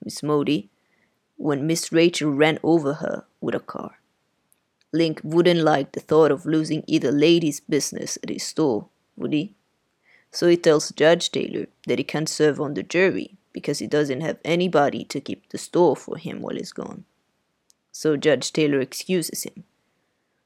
Miss 0.02 0.22
Maudie, 0.22 0.70
when 1.36 1.66
Miss 1.66 1.92
Rachel 1.92 2.30
ran 2.30 2.58
over 2.62 2.94
her 2.94 3.24
with 3.40 3.54
a 3.54 3.60
car? 3.60 3.97
Link 4.92 5.20
wouldn't 5.22 5.60
like 5.60 5.92
the 5.92 6.00
thought 6.00 6.30
of 6.30 6.46
losing 6.46 6.82
either 6.86 7.12
lady's 7.12 7.60
business 7.60 8.18
at 8.22 8.30
his 8.30 8.42
store, 8.42 8.88
would 9.16 9.32
he? 9.32 9.54
So 10.30 10.48
he 10.48 10.56
tells 10.56 10.90
Judge 10.92 11.30
Taylor 11.30 11.66
that 11.86 11.98
he 11.98 12.04
can't 12.04 12.28
serve 12.28 12.60
on 12.60 12.74
the 12.74 12.82
jury 12.82 13.36
because 13.52 13.78
he 13.78 13.86
doesn't 13.86 14.20
have 14.20 14.38
anybody 14.44 15.04
to 15.04 15.20
keep 15.20 15.48
the 15.48 15.58
store 15.58 15.96
for 15.96 16.16
him 16.16 16.40
while 16.40 16.56
he's 16.56 16.72
gone. 16.72 17.04
So 17.92 18.16
Judge 18.16 18.52
Taylor 18.52 18.80
excuses 18.80 19.42
him. 19.42 19.64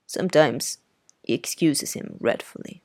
Sometimes 0.07 0.79
he 1.23 1.35
excuses 1.35 1.93
him 1.93 2.11
regretfully. 2.15 2.83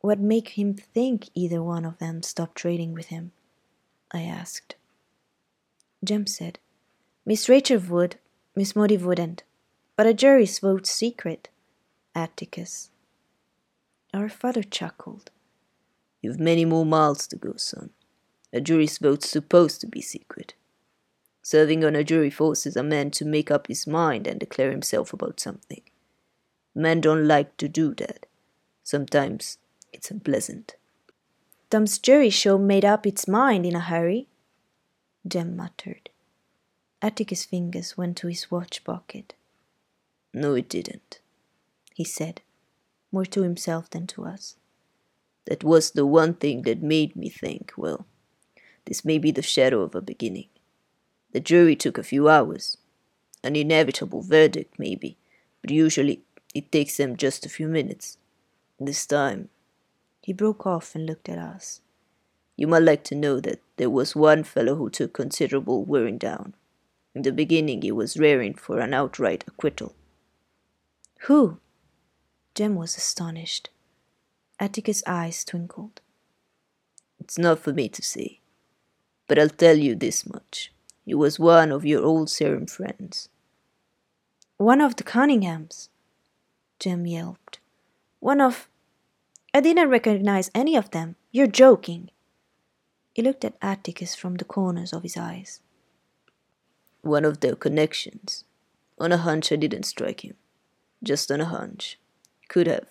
What 0.00 0.18
make 0.18 0.50
him 0.50 0.74
think 0.74 1.30
either 1.34 1.62
one 1.62 1.84
of 1.84 1.98
them 1.98 2.22
stopped 2.22 2.56
trading 2.56 2.92
with 2.92 3.06
him? 3.06 3.32
I 4.10 4.22
asked. 4.22 4.74
Jem 6.04 6.26
said, 6.26 6.58
Miss 7.24 7.48
Rachel 7.48 7.78
would, 7.78 8.16
Miss 8.56 8.74
Maudie 8.74 8.96
wouldn't, 8.96 9.44
but 9.96 10.06
a 10.06 10.14
jury's 10.14 10.58
vote's 10.58 10.90
secret. 10.90 11.48
Atticus. 12.14 12.90
Our 14.12 14.28
father 14.28 14.62
chuckled. 14.62 15.30
You've 16.20 16.38
many 16.38 16.64
more 16.64 16.84
miles 16.84 17.26
to 17.28 17.36
go, 17.36 17.54
son. 17.56 17.90
A 18.52 18.60
jury's 18.60 18.98
vote's 18.98 19.28
supposed 19.28 19.80
to 19.80 19.86
be 19.86 20.00
secret. 20.00 20.54
Serving 21.42 21.84
on 21.84 21.96
a 21.96 22.04
jury 22.04 22.30
forces 22.30 22.76
a 22.76 22.82
man 22.82 23.10
to 23.12 23.24
make 23.24 23.50
up 23.50 23.66
his 23.66 23.86
mind 23.86 24.26
and 24.26 24.38
declare 24.38 24.70
himself 24.70 25.12
about 25.12 25.40
something. 25.40 25.82
Men 26.74 27.00
don't 27.00 27.26
like 27.26 27.56
to 27.56 27.68
do 27.68 27.94
that. 27.94 28.26
Sometimes 28.82 29.58
it's 29.92 30.10
unpleasant. 30.10 30.76
Tom's 31.70 31.98
jury 31.98 32.30
show 32.30 32.58
made 32.58 32.84
up 32.84 33.06
its 33.06 33.26
mind 33.26 33.64
in 33.66 33.74
a 33.74 33.80
hurry, 33.80 34.28
Jem 35.26 35.56
muttered. 35.56 36.10
Atticus' 37.00 37.44
fingers 37.44 37.96
went 37.96 38.16
to 38.18 38.28
his 38.28 38.50
watch 38.50 38.84
pocket. 38.84 39.34
No, 40.34 40.54
it 40.54 40.68
didn't, 40.68 41.20
he 41.94 42.04
said, 42.04 42.40
more 43.10 43.26
to 43.26 43.42
himself 43.42 43.90
than 43.90 44.06
to 44.08 44.24
us. 44.24 44.56
That 45.44 45.62
was 45.62 45.90
the 45.90 46.06
one 46.06 46.34
thing 46.34 46.62
that 46.62 46.82
made 46.82 47.14
me 47.16 47.28
think, 47.28 47.72
well, 47.76 48.06
this 48.86 49.04
may 49.04 49.18
be 49.18 49.30
the 49.30 49.42
shadow 49.42 49.82
of 49.82 49.94
a 49.94 50.00
beginning. 50.00 50.48
The 51.32 51.40
jury 51.40 51.76
took 51.76 51.98
a 51.98 52.02
few 52.02 52.28
hours. 52.28 52.76
An 53.44 53.56
inevitable 53.56 54.22
verdict, 54.22 54.78
maybe, 54.78 55.16
but 55.60 55.70
usually 55.70 56.22
it 56.54 56.70
takes 56.70 56.96
them 56.96 57.16
just 57.16 57.44
a 57.44 57.50
few 57.50 57.68
minutes. 57.68 58.18
This 58.78 59.06
time. 59.06 59.48
He 60.20 60.32
broke 60.32 60.66
off 60.66 60.94
and 60.94 61.06
looked 61.06 61.28
at 61.28 61.38
us. 61.38 61.80
You 62.56 62.66
might 62.66 62.82
like 62.82 63.02
to 63.04 63.14
know 63.14 63.40
that 63.40 63.60
there 63.76 63.90
was 63.90 64.14
one 64.14 64.44
fellow 64.44 64.76
who 64.76 64.90
took 64.90 65.12
considerable 65.12 65.84
wearing 65.84 66.18
down. 66.18 66.54
In 67.14 67.22
the 67.22 67.32
beginning, 67.32 67.82
he 67.82 67.92
was 67.92 68.16
raring 68.16 68.54
for 68.54 68.78
an 68.78 68.94
outright 68.94 69.44
acquittal. 69.46 69.94
Who? 71.26 71.58
Jem 72.56 72.74
was 72.74 72.96
astonished. 72.96 73.70
Atticus' 74.58 75.04
eyes 75.06 75.44
twinkled. 75.44 76.00
It's 77.20 77.38
not 77.38 77.60
for 77.60 77.72
me 77.72 77.88
to 77.90 78.02
say, 78.02 78.40
but 79.28 79.38
I'll 79.38 79.48
tell 79.48 79.76
you 79.78 79.94
this 79.94 80.26
much. 80.26 80.72
He 81.04 81.14
was 81.14 81.38
one 81.38 81.70
of 81.70 81.84
your 81.84 82.02
Old 82.02 82.28
Sarum 82.28 82.66
friends. 82.66 83.28
One 84.56 84.80
of 84.80 84.96
the 84.96 85.04
Cunninghams, 85.04 85.90
Jem 86.80 87.06
yelped. 87.06 87.60
One 88.18 88.40
of. 88.40 88.68
I 89.54 89.60
didn't 89.60 89.90
recognize 89.90 90.50
any 90.54 90.76
of 90.76 90.90
them. 90.90 91.14
You're 91.30 91.46
joking. 91.46 92.10
He 93.14 93.22
looked 93.22 93.44
at 93.44 93.56
Atticus 93.62 94.16
from 94.16 94.36
the 94.36 94.44
corners 94.44 94.92
of 94.92 95.04
his 95.04 95.16
eyes. 95.16 95.60
One 97.02 97.24
of 97.24 97.40
their 97.40 97.54
connections. 97.54 98.44
On 98.98 99.12
a 99.12 99.18
hunch, 99.18 99.52
I 99.52 99.56
didn't 99.56 99.84
strike 99.84 100.24
him. 100.24 100.34
Just 101.02 101.30
on 101.30 101.40
a 101.40 101.46
hunch. 101.46 101.98
Could 102.48 102.66
have, 102.66 102.86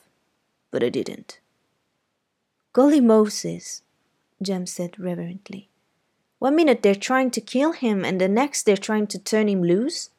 but 0.70 0.84
I 0.84 0.90
didn't. 0.90 1.40
Golly 2.74 3.02
Moses, 3.02 3.84
Jem 4.42 4.66
said 4.66 5.00
reverently. 5.00 5.70
One 6.40 6.56
minute 6.56 6.82
they're 6.82 6.96
trying 6.96 7.32
to 7.32 7.42
kill 7.42 7.74
him, 7.74 8.04
and 8.04 8.20
the 8.20 8.28
next 8.28 8.64
they're 8.64 8.76
trying 8.78 9.08
to 9.08 9.20
turn 9.20 9.48
him 9.48 9.62
loose. 9.62 10.10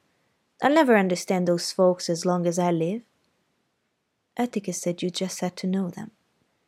I'll 0.61 0.73
never 0.73 0.95
understand 0.95 1.47
those 1.47 1.71
folks 1.71 2.09
as 2.09 2.25
long 2.25 2.47
as 2.47 2.57
I 2.57 2.71
live. 2.71 3.01
Atticus 4.37 4.81
said 4.81 5.01
you 5.01 5.09
just 5.09 5.41
had 5.41 5.55
to 5.57 5.67
know 5.67 5.89
them. 5.89 6.11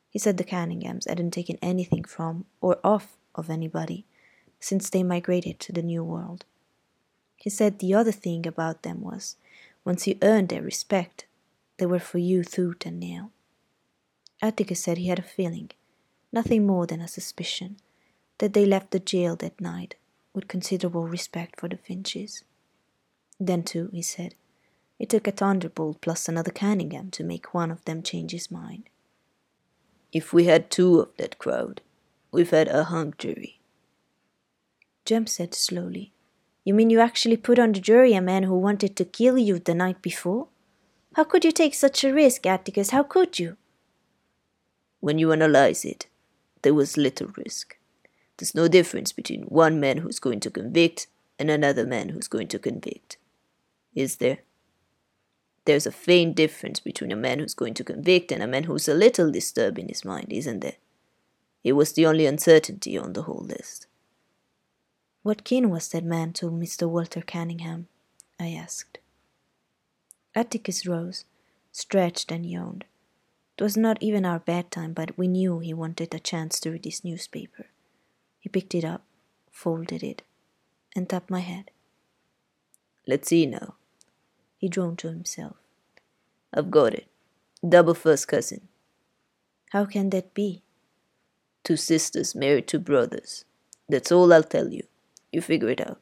He 0.09 0.19
said 0.19 0.37
the 0.37 0.43
Cunninghams 0.43 1.07
hadn't 1.07 1.31
taken 1.31 1.57
anything 1.61 2.03
from 2.03 2.45
or 2.61 2.79
off 2.83 3.17
of 3.33 3.49
anybody 3.49 4.05
since 4.59 4.89
they 4.89 5.03
migrated 5.03 5.59
to 5.61 5.71
the 5.71 5.81
New 5.81 6.03
World. 6.03 6.45
He 7.35 7.49
said 7.49 7.79
the 7.79 7.93
other 7.93 8.11
thing 8.11 8.47
about 8.47 8.83
them 8.83 9.01
was, 9.01 9.35
once 9.85 10.07
you 10.07 10.17
earned 10.21 10.49
their 10.49 10.61
respect, 10.61 11.25
they 11.77 11.85
were 11.85 11.99
for 11.99 12.17
you 12.17 12.43
tooth 12.43 12.85
and 12.85 12.99
nail. 12.99 13.31
Atticus 14.41 14.83
said 14.83 14.97
he 14.97 15.07
had 15.07 15.19
a 15.19 15.23
feeling, 15.23 15.69
nothing 16.33 16.65
more 16.65 16.85
than 16.85 16.99
a 16.99 17.07
suspicion, 17.07 17.77
that 18.39 18.53
they 18.53 18.65
left 18.65 18.91
the 18.91 18.99
jail 18.99 19.35
that 19.37 19.61
night 19.61 19.95
with 20.33 20.47
considerable 20.47 21.07
respect 21.07 21.59
for 21.59 21.69
the 21.69 21.77
Finches. 21.77 22.43
Then, 23.39 23.63
too, 23.63 23.89
he 23.93 24.01
said, 24.01 24.35
it 24.97 25.09
took 25.09 25.27
a 25.27 25.31
thunderbolt 25.31 26.01
plus 26.01 26.27
another 26.27 26.51
Cunningham 26.51 27.11
to 27.11 27.23
make 27.23 27.53
one 27.53 27.71
of 27.71 27.83
them 27.85 28.01
change 28.01 28.31
his 28.31 28.49
mind. 28.49 28.89
If 30.11 30.33
we 30.33 30.45
had 30.45 30.71
two 30.71 30.99
of 30.99 31.09
that 31.17 31.37
crowd, 31.37 31.81
we've 32.31 32.49
had 32.49 32.69
a 32.69 32.85
hung 32.85 33.13
jury. 33.17 33.59
Jem 35.03 35.27
said 35.27 35.53
slowly, 35.53 36.13
You 36.65 36.73
mean 36.73 36.89
you 36.89 36.99
actually 36.99 37.37
put 37.37 37.59
on 37.59 37.71
the 37.71 37.79
jury 37.79 38.15
a 38.15 38.21
man 38.21 38.43
who 38.43 38.57
wanted 38.57 38.95
to 38.95 39.05
kill 39.05 39.37
you 39.37 39.59
the 39.59 39.75
night 39.75 40.01
before? 40.01 40.47
How 41.13 41.23
could 41.23 41.45
you 41.45 41.51
take 41.51 41.75
such 41.75 42.03
a 42.03 42.11
risk, 42.11 42.45
Atticus? 42.47 42.89
How 42.89 43.03
could 43.03 43.37
you? 43.37 43.55
When 44.99 45.19
you 45.19 45.31
analyze 45.31 45.85
it, 45.85 46.07
there 46.63 46.73
was 46.73 46.97
little 46.97 47.31
risk. 47.37 47.77
There's 48.37 48.55
no 48.55 48.67
difference 48.67 49.13
between 49.13 49.43
one 49.43 49.79
man 49.79 49.99
who's 49.99 50.19
going 50.19 50.39
to 50.41 50.49
convict 50.49 51.05
and 51.37 51.51
another 51.51 51.85
man 51.85 52.09
who's 52.09 52.27
going 52.27 52.47
to 52.47 52.59
convict. 52.59 53.17
Is 53.93 54.15
there? 54.15 54.39
There's 55.65 55.85
a 55.85 55.91
faint 55.91 56.35
difference 56.35 56.79
between 56.79 57.11
a 57.11 57.15
man 57.15 57.39
who's 57.39 57.53
going 57.53 57.75
to 57.75 57.83
convict 57.83 58.31
and 58.31 58.41
a 58.41 58.47
man 58.47 58.63
who's 58.63 58.87
a 58.87 58.95
little 58.95 59.31
disturbed 59.31 59.77
in 59.77 59.87
his 59.87 60.03
mind, 60.03 60.33
isn't 60.33 60.61
there? 60.61 60.77
It 61.63 61.73
was 61.73 61.93
the 61.93 62.07
only 62.07 62.25
uncertainty 62.25 62.97
on 62.97 63.13
the 63.13 63.23
whole 63.23 63.45
list. 63.47 63.87
What 65.25 65.43
kin 65.43 65.71
was 65.71 65.89
that 65.89 66.03
man 66.03 66.33
to 66.33 66.51
Mr. 66.51 66.87
Walter 66.87 67.23
Cunningham? 67.23 67.87
I 68.39 68.49
asked. 68.49 68.99
Atticus 70.35 70.85
rose, 70.85 71.25
stretched, 71.71 72.31
and 72.31 72.45
yawned. 72.45 72.85
It 73.57 73.63
was 73.63 73.75
not 73.75 73.97
even 74.03 74.23
our 74.23 74.37
bedtime, 74.37 74.93
but 74.93 75.17
we 75.17 75.27
knew 75.27 75.57
he 75.57 75.73
wanted 75.73 76.13
a 76.13 76.19
chance 76.19 76.59
to 76.59 76.69
read 76.69 76.85
his 76.85 77.03
newspaper. 77.03 77.65
He 78.39 78.49
picked 78.49 78.75
it 78.75 78.85
up, 78.85 79.01
folded 79.49 80.03
it, 80.03 80.21
and 80.95 81.09
tapped 81.09 81.31
my 81.31 81.39
head. 81.39 81.71
Let's 83.07 83.29
see 83.29 83.47
now. 83.47 83.73
He 84.59 84.69
droned 84.69 84.99
to 84.99 85.07
himself. 85.07 85.55
I've 86.53 86.69
got 86.69 86.93
it. 86.93 87.07
Double 87.67 87.95
first 87.95 88.27
cousin. 88.27 88.67
How 89.71 89.85
can 89.85 90.11
that 90.11 90.35
be? 90.35 90.61
Two 91.63 91.77
sisters 91.77 92.35
married 92.35 92.67
two 92.67 92.77
brothers. 92.77 93.43
That's 93.89 94.11
all 94.11 94.31
I'll 94.31 94.43
tell 94.43 94.71
you. 94.71 94.83
You 95.35 95.41
figure 95.41 95.67
it 95.67 95.81
out. 95.81 95.99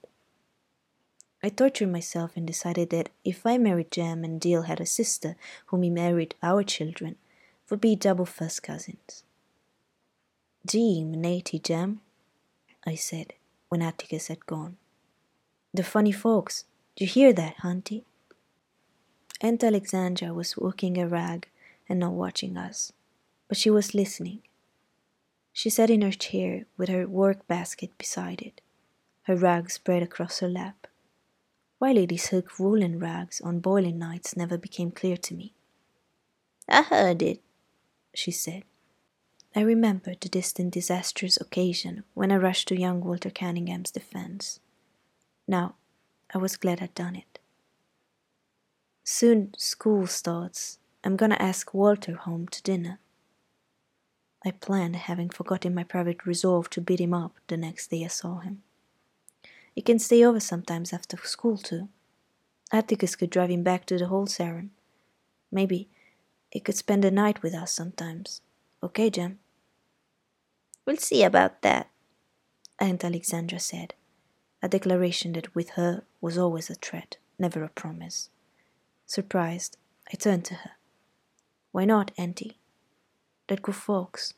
I 1.41 1.49
tortured 1.49 1.91
myself 1.91 2.33
and 2.35 2.45
decided 2.45 2.91
that 2.91 3.09
if 3.25 3.47
I 3.47 3.57
married 3.57 3.89
Jem 3.89 4.23
and 4.23 4.39
Dill 4.39 4.61
had 4.61 4.79
a 4.79 4.85
sister 4.85 5.35
whom 5.65 5.81
he 5.81 5.89
married 5.89 6.35
our 6.43 6.61
children, 6.61 7.15
would 7.67 7.81
be 7.81 7.95
double 7.95 8.27
first 8.27 8.61
cousins. 8.61 9.23
Gee, 10.67 11.03
Manati 11.03 11.59
Jem, 11.59 12.01
I 12.85 12.93
said 12.93 13.33
when 13.69 13.81
Atticus 13.81 14.27
had 14.27 14.45
gone. 14.45 14.77
The 15.73 15.83
funny 15.83 16.11
folks, 16.11 16.65
do 16.95 17.03
you 17.03 17.09
hear 17.09 17.33
that, 17.33 17.57
Hunty? 17.63 18.03
Aunt 19.41 19.63
Alexandra 19.63 20.31
was 20.31 20.57
working 20.57 20.99
a 20.99 21.07
rag 21.07 21.47
and 21.89 21.99
not 21.99 22.13
watching 22.13 22.55
us, 22.55 22.93
but 23.47 23.57
she 23.57 23.71
was 23.71 23.95
listening. 23.95 24.43
She 25.51 25.71
sat 25.71 25.89
in 25.89 26.03
her 26.03 26.11
chair 26.11 26.65
with 26.77 26.89
her 26.89 27.07
work 27.07 27.47
basket 27.47 27.97
beside 27.97 28.39
it, 28.43 28.61
her 29.23 29.35
rag 29.35 29.71
spread 29.71 30.03
across 30.03 30.39
her 30.39 30.49
lap. 30.49 30.87
Why 31.79 31.91
ladies 31.91 32.27
hook 32.27 32.59
woolen 32.59 32.99
rags 32.99 33.41
on 33.41 33.59
boiling 33.59 33.99
nights 33.99 34.37
never 34.37 34.57
became 34.57 34.91
clear 34.91 35.17
to 35.17 35.33
me. 35.33 35.53
I 36.67 36.81
heard 36.81 37.21
it, 37.21 37.41
she 38.13 38.31
said. 38.31 38.63
I 39.55 39.61
remembered 39.61 40.21
the 40.21 40.29
distant 40.29 40.73
disastrous 40.73 41.37
occasion 41.37 42.03
when 42.13 42.31
I 42.31 42.37
rushed 42.37 42.69
to 42.69 42.79
young 42.79 43.01
Walter 43.01 43.29
Cunningham's 43.29 43.91
defense. 43.91 44.59
Now, 45.47 45.75
I 46.33 46.37
was 46.37 46.57
glad 46.57 46.81
I'd 46.81 46.95
done 46.95 47.15
it. 47.15 47.39
Soon 49.03 49.53
school 49.57 50.07
starts. 50.07 50.79
I'm 51.03 51.17
gonna 51.17 51.37
ask 51.39 51.73
Walter 51.73 52.15
home 52.15 52.47
to 52.47 52.63
dinner. 52.63 52.99
I 54.45 54.51
planned, 54.51 54.95
having 54.95 55.29
forgotten 55.29 55.75
my 55.75 55.83
private 55.83 56.25
resolve 56.25 56.69
to 56.71 56.81
beat 56.81 56.99
him 56.99 57.13
up 57.13 57.35
the 57.47 57.57
next 57.57 57.91
day 57.91 58.03
I 58.03 58.07
saw 58.07 58.39
him. 58.39 58.63
He 59.75 59.81
can 59.81 59.99
stay 59.99 60.23
over 60.23 60.39
sometimes 60.39 60.93
after 60.93 61.17
school, 61.17 61.57
too. 61.57 61.89
Atticus 62.71 63.15
could 63.15 63.29
drive 63.29 63.49
him 63.49 63.63
back 63.63 63.85
to 63.85 63.97
the 63.97 64.09
Old 64.09 64.29
Sarum. 64.29 64.71
Maybe 65.51 65.89
he 66.51 66.59
could 66.59 66.75
spend 66.75 67.03
the 67.03 67.11
night 67.11 67.41
with 67.41 67.53
us 67.53 67.71
sometimes. 67.71 68.41
Okay, 68.81 69.09
Jem? 69.09 69.39
We'll 70.85 70.97
see 70.97 71.23
about 71.23 71.61
that, 71.61 71.89
Aunt 72.79 73.03
Alexandra 73.03 73.59
said, 73.59 73.93
a 74.61 74.67
declaration 74.67 75.33
that 75.33 75.55
with 75.55 75.71
her 75.71 76.03
was 76.19 76.37
always 76.37 76.69
a 76.69 76.75
threat, 76.75 77.17
never 77.39 77.63
a 77.63 77.69
promise. 77.69 78.29
Surprised, 79.05 79.77
I 80.11 80.17
turned 80.17 80.45
to 80.45 80.55
her. 80.55 80.71
Why 81.71 81.85
not, 81.85 82.11
Auntie? 82.17 82.59
They're 83.47 83.57
good 83.57 83.75
folks. 83.75 84.33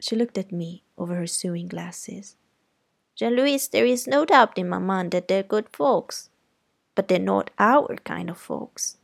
She 0.00 0.16
looked 0.16 0.38
at 0.38 0.50
me 0.50 0.82
over 0.98 1.14
her 1.14 1.26
sewing 1.26 1.68
glasses. 1.68 2.36
Jean 3.14 3.36
Louise, 3.36 3.68
there 3.68 3.84
is 3.84 4.06
no 4.06 4.24
doubt 4.24 4.56
in 4.56 4.68
my 4.68 4.78
mind 4.78 5.12
that 5.12 5.28
they're 5.28 5.42
good 5.42 5.68
folks, 5.72 6.30
but 6.94 7.08
they're 7.08 7.18
not 7.18 7.50
our 7.58 7.96
kind 8.04 8.30
of 8.30 8.38
folks. 8.38 8.96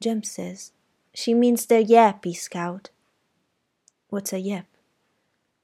Jem 0.00 0.22
says 0.22 0.72
she 1.14 1.34
means 1.34 1.66
they're 1.66 1.82
yappy, 1.82 2.34
Scout. 2.36 2.90
What's 4.08 4.32
a 4.32 4.38
yap? 4.38 4.66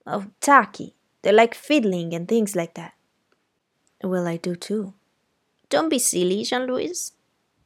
Oh, 0.06 0.26
tacky. 0.40 0.96
They 1.22 1.32
like 1.32 1.54
fiddling 1.54 2.12
and 2.12 2.28
things 2.28 2.54
like 2.54 2.74
that. 2.74 2.94
Well, 4.02 4.26
I 4.26 4.36
do 4.36 4.54
too. 4.54 4.94
Don't 5.70 5.88
be 5.88 5.98
silly, 5.98 6.44
Jean 6.44 6.66
Louise, 6.66 7.12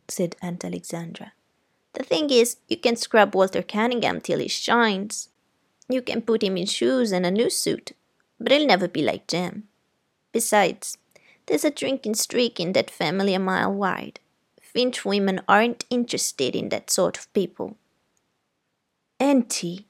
said 0.06 0.36
Aunt 0.40 0.64
Alexandra. 0.64 1.32
The 1.94 2.04
thing 2.04 2.30
is, 2.30 2.58
you 2.68 2.76
can 2.76 2.94
scrub 2.94 3.34
Walter 3.34 3.62
Cunningham 3.62 4.20
till 4.20 4.38
he 4.38 4.48
shines. 4.48 5.30
You 5.88 6.02
can 6.02 6.22
put 6.22 6.42
him 6.44 6.56
in 6.56 6.66
shoes 6.66 7.10
and 7.10 7.26
a 7.26 7.30
new 7.30 7.50
suit, 7.50 7.92
but 8.40 8.52
he'll 8.52 8.66
never 8.66 8.88
be 8.88 9.02
like 9.02 9.26
Jem. 9.26 9.64
Besides, 10.32 10.98
there's 11.46 11.64
a 11.64 11.70
drinking 11.70 12.14
streak 12.14 12.60
in 12.60 12.72
that 12.72 12.90
family 12.90 13.34
a 13.34 13.38
mile 13.38 13.72
wide. 13.72 14.20
Finch 14.60 15.04
women 15.04 15.40
aren't 15.48 15.86
interested 15.90 16.54
in 16.54 16.68
that 16.68 16.90
sort 16.90 17.16
of 17.16 17.32
people. 17.32 17.76
Auntie, 19.18 19.86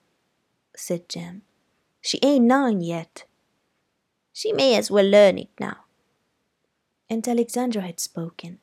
said 0.76 1.08
Jem, 1.08 1.42
she 2.00 2.18
ain't 2.22 2.44
nine 2.44 2.80
yet. 2.80 3.24
She 4.32 4.52
may 4.52 4.76
as 4.76 4.90
well 4.90 5.04
learn 5.04 5.36
it 5.36 5.50
now. 5.58 5.78
Aunt 7.10 7.26
Alexandra 7.26 7.82
had 7.82 7.98
spoken. 7.98 8.60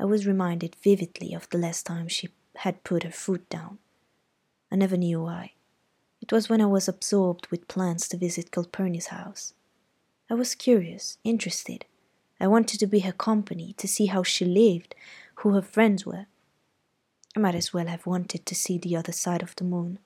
I 0.00 0.06
was 0.06 0.26
reminded 0.26 0.76
vividly 0.82 1.34
of 1.34 1.48
the 1.50 1.58
last 1.58 1.86
time 1.86 2.08
she 2.08 2.30
had 2.56 2.82
put 2.84 3.02
her 3.02 3.10
foot 3.10 3.48
down. 3.50 3.78
I 4.72 4.76
never 4.76 4.96
knew 4.96 5.22
why. 5.22 5.52
It 6.24 6.32
was 6.32 6.48
when 6.48 6.62
I 6.62 6.66
was 6.66 6.88
absorbed 6.88 7.48
with 7.48 7.68
plans 7.68 8.08
to 8.08 8.16
visit 8.16 8.50
Calpurnia's 8.50 9.08
house. 9.08 9.52
I 10.30 10.32
was 10.32 10.54
curious, 10.54 11.18
interested. 11.22 11.84
I 12.40 12.46
wanted 12.46 12.80
to 12.80 12.86
be 12.86 13.00
her 13.00 13.12
company, 13.12 13.74
to 13.76 13.86
see 13.86 14.06
how 14.06 14.22
she 14.22 14.46
lived, 14.46 14.94
who 15.34 15.52
her 15.52 15.60
friends 15.60 16.06
were. 16.06 16.24
I 17.36 17.40
might 17.40 17.54
as 17.54 17.74
well 17.74 17.88
have 17.88 18.06
wanted 18.06 18.46
to 18.46 18.54
see 18.54 18.78
the 18.78 18.96
other 18.96 19.12
side 19.12 19.42
of 19.42 19.54
the 19.56 19.64
moon. 19.64 19.98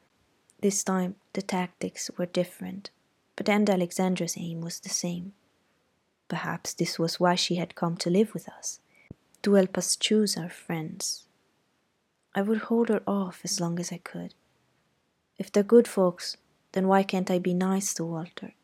This 0.60 0.82
time 0.82 1.14
the 1.34 1.42
tactics 1.42 2.10
were 2.18 2.26
different, 2.26 2.90
but 3.36 3.48
Aunt 3.48 3.70
Alexandra's 3.70 4.34
aim 4.36 4.60
was 4.60 4.80
the 4.80 4.88
same. 4.88 5.34
Perhaps 6.26 6.74
this 6.74 6.98
was 6.98 7.20
why 7.20 7.36
she 7.36 7.54
had 7.54 7.76
come 7.76 7.96
to 7.98 8.10
live 8.10 8.34
with 8.34 8.48
us, 8.48 8.80
to 9.42 9.54
help 9.54 9.78
us 9.78 9.94
choose 9.94 10.36
our 10.36 10.50
friends. 10.50 11.28
I 12.34 12.42
would 12.42 12.62
hold 12.62 12.88
her 12.88 13.04
off 13.06 13.42
as 13.44 13.60
long 13.60 13.78
as 13.78 13.92
I 13.92 13.98
could. 13.98 14.34
If 15.38 15.52
they're 15.52 15.62
good 15.62 15.86
folks, 15.86 16.36
then 16.72 16.88
why 16.88 17.02
can't 17.02 17.30
I 17.30 17.38
be 17.38 17.54
nice 17.54 17.94
to 17.94 18.04
Walter? 18.04 18.54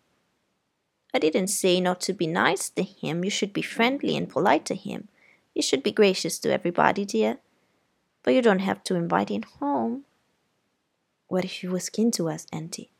I 1.15 1.19
didn't 1.19 1.49
say 1.49 1.81
not 1.81 2.01
to 2.03 2.13
be 2.13 2.27
nice 2.27 2.69
to 2.71 2.83
him. 2.83 3.25
You 3.25 3.31
should 3.31 3.53
be 3.53 3.63
friendly 3.63 4.17
and 4.17 4.29
polite 4.29 4.65
to 4.67 4.75
him. 4.75 5.09
You 5.55 5.63
should 5.63 5.85
be 5.85 5.93
gracious 5.93 6.41
to 6.41 6.53
everybody, 6.53 7.05
dear. 7.05 7.39
But 8.25 8.35
you 8.35 8.43
don't 8.43 8.59
have 8.59 8.83
to 8.85 8.97
invite 8.97 9.29
him 9.29 9.43
home. 9.61 10.05
What 11.29 11.45
if 11.45 11.53
he 11.53 11.69
was 11.69 11.89
keen 11.89 12.11
to 12.13 12.29
us, 12.29 12.47
Auntie? 12.53 12.91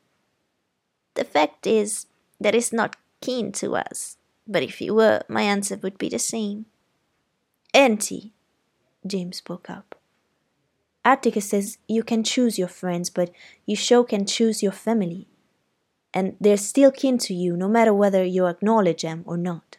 The 1.15 1.25
fact 1.25 1.67
is 1.67 2.07
that 2.39 2.53
he's 2.53 2.71
not 2.71 2.95
keen 3.21 3.51
to 3.53 3.75
us. 3.75 4.17
But 4.47 4.63
if 4.63 4.77
he 4.77 4.89
were, 4.89 5.21
my 5.27 5.41
answer 5.41 5.77
would 5.77 5.97
be 5.97 6.09
the 6.09 6.19
same. 6.19 6.67
Auntie, 7.73 8.31
James 9.05 9.37
spoke 9.37 9.69
up. 9.69 9.95
Atticus 11.05 11.49
says 11.49 11.77
you 11.87 12.01
can 12.01 12.23
choose 12.23 12.57
your 12.57 12.67
friends, 12.67 13.11
but 13.11 13.29
you 13.67 13.75
sure 13.75 14.03
can 14.03 14.25
choose 14.25 14.63
your 14.63 14.71
family. 14.71 15.27
And 16.13 16.35
they're 16.41 16.57
still 16.57 16.91
kin 16.91 17.19
to 17.19 17.33
you, 17.33 17.55
no 17.55 17.69
matter 17.69 17.93
whether 17.93 18.23
you 18.23 18.47
acknowledge 18.47 19.03
them 19.03 19.23
or 19.27 19.37
not. 19.37 19.77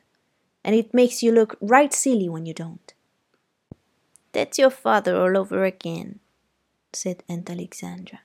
And 0.65 0.75
it 0.75 0.95
makes 0.95 1.23
you 1.23 1.33
look 1.33 1.57
right 1.61 1.93
silly 1.93 2.29
when 2.29 2.47
you 2.47 2.55
don't. 2.55 2.95
That's 4.33 4.59
your 4.59 4.71
father 4.71 5.17
all 5.17 5.37
over 5.37 5.65
again, 5.65 6.21
said 6.93 7.25
Aunt 7.29 7.51
Alexandra. 7.51 8.21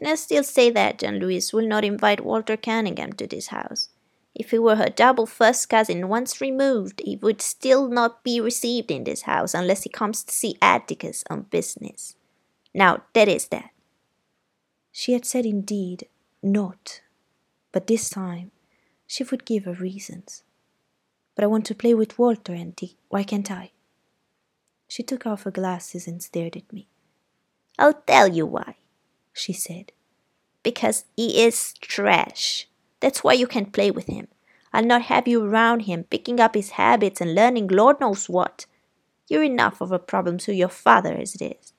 And 0.00 0.08
I 0.08 0.16
still 0.16 0.42
say 0.42 0.70
that 0.70 0.98
Jean 0.98 1.20
Louise 1.20 1.52
will 1.52 1.68
not 1.68 1.84
invite 1.84 2.24
Walter 2.24 2.56
Cunningham 2.56 3.12
to 3.12 3.26
this 3.26 3.48
house. 3.48 3.90
If 4.34 4.50
he 4.50 4.58
were 4.58 4.76
her 4.76 4.88
double 4.88 5.26
first 5.26 5.68
cousin 5.68 6.08
once 6.08 6.40
removed, 6.40 7.00
he 7.04 7.16
would 7.16 7.40
still 7.40 7.88
not 7.88 8.24
be 8.24 8.40
received 8.40 8.90
in 8.90 9.04
this 9.04 9.22
house 9.22 9.54
unless 9.54 9.84
he 9.84 9.88
comes 9.90 10.24
to 10.24 10.32
see 10.32 10.56
Atticus 10.60 11.22
on 11.30 11.42
business. 11.42 12.16
Now, 12.74 13.04
that 13.12 13.28
is 13.28 13.48
that. 13.48 13.70
She 14.90 15.12
had 15.12 15.24
said 15.24 15.46
indeed 15.46 16.08
not, 16.42 17.00
but 17.72 17.86
this 17.86 18.10
time 18.10 18.50
she 19.06 19.24
would 19.24 19.44
give 19.44 19.64
her 19.64 19.74
reasons. 19.74 20.42
But 21.34 21.44
I 21.44 21.48
want 21.48 21.66
to 21.66 21.74
play 21.74 21.94
with 21.94 22.18
Walter, 22.18 22.52
Auntie. 22.52 22.96
Why 23.08 23.22
can't 23.22 23.50
I? 23.50 23.72
She 24.88 25.02
took 25.02 25.26
off 25.26 25.42
her 25.42 25.50
glasses 25.50 26.06
and 26.06 26.22
stared 26.22 26.56
at 26.56 26.72
me. 26.72 26.86
I'll 27.78 27.94
tell 28.06 28.28
you 28.28 28.46
why 28.46 28.76
she 29.32 29.52
said. 29.52 29.92
Because 30.62 31.04
he 31.16 31.42
is 31.42 31.74
trash. 31.74 32.68
That's 33.00 33.22
why 33.22 33.34
you 33.34 33.46
can't 33.46 33.72
play 33.72 33.90
with 33.90 34.06
him. 34.06 34.28
I'll 34.72 34.84
not 34.84 35.02
have 35.02 35.28
you 35.28 35.44
around 35.44 35.80
him, 35.80 36.04
picking 36.04 36.40
up 36.40 36.54
his 36.54 36.70
habits 36.70 37.20
and 37.20 37.34
learning 37.34 37.68
Lord 37.68 38.00
knows 38.00 38.28
what. 38.28 38.66
You're 39.28 39.44
enough 39.44 39.80
of 39.80 39.92
a 39.92 39.98
problem 39.98 40.38
to 40.38 40.54
your 40.54 40.68
father 40.68 41.12
as 41.14 41.34
it 41.34 41.56
is. 41.60 41.73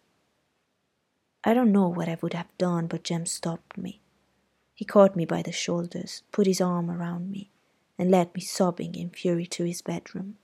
I 1.47 1.53
don't 1.53 1.71
know 1.71 1.87
what 1.87 2.09
I 2.09 2.17
would 2.21 2.33
have 2.33 2.57
done, 2.57 2.87
but 2.87 3.03
Jem 3.03 3.27
stopped 3.27 3.77
me. 3.77 4.01
He 4.73 4.83
caught 4.83 5.15
me 5.15 5.25
by 5.25 5.43
the 5.43 5.51
shoulders, 5.51 6.23
put 6.31 6.47
his 6.47 6.59
arm 6.59 6.89
around 6.89 7.29
me, 7.29 7.51
and 7.99 8.09
led 8.09 8.33
me 8.33 8.41
sobbing 8.41 8.95
in 8.95 9.11
fury 9.11 9.45
to 9.47 9.63
his 9.63 9.83
bedroom. 9.83 10.37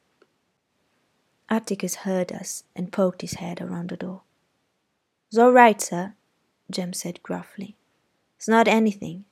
Atticus 1.50 1.96
heard 1.96 2.32
us 2.32 2.64
and 2.76 2.94
poked 2.94 3.22
his 3.22 3.34
head 3.34 3.60
around 3.60 3.90
the 3.90 3.98
door. 3.98 4.22
It's 5.30 5.40
all 5.40 5.52
right, 5.52 5.82
sir, 5.82 6.14
Jem 6.70 6.94
said 6.94 7.24
gruffly. 7.24 7.76
It's 8.38 8.48
not 8.48 8.68
anything. 8.68 9.26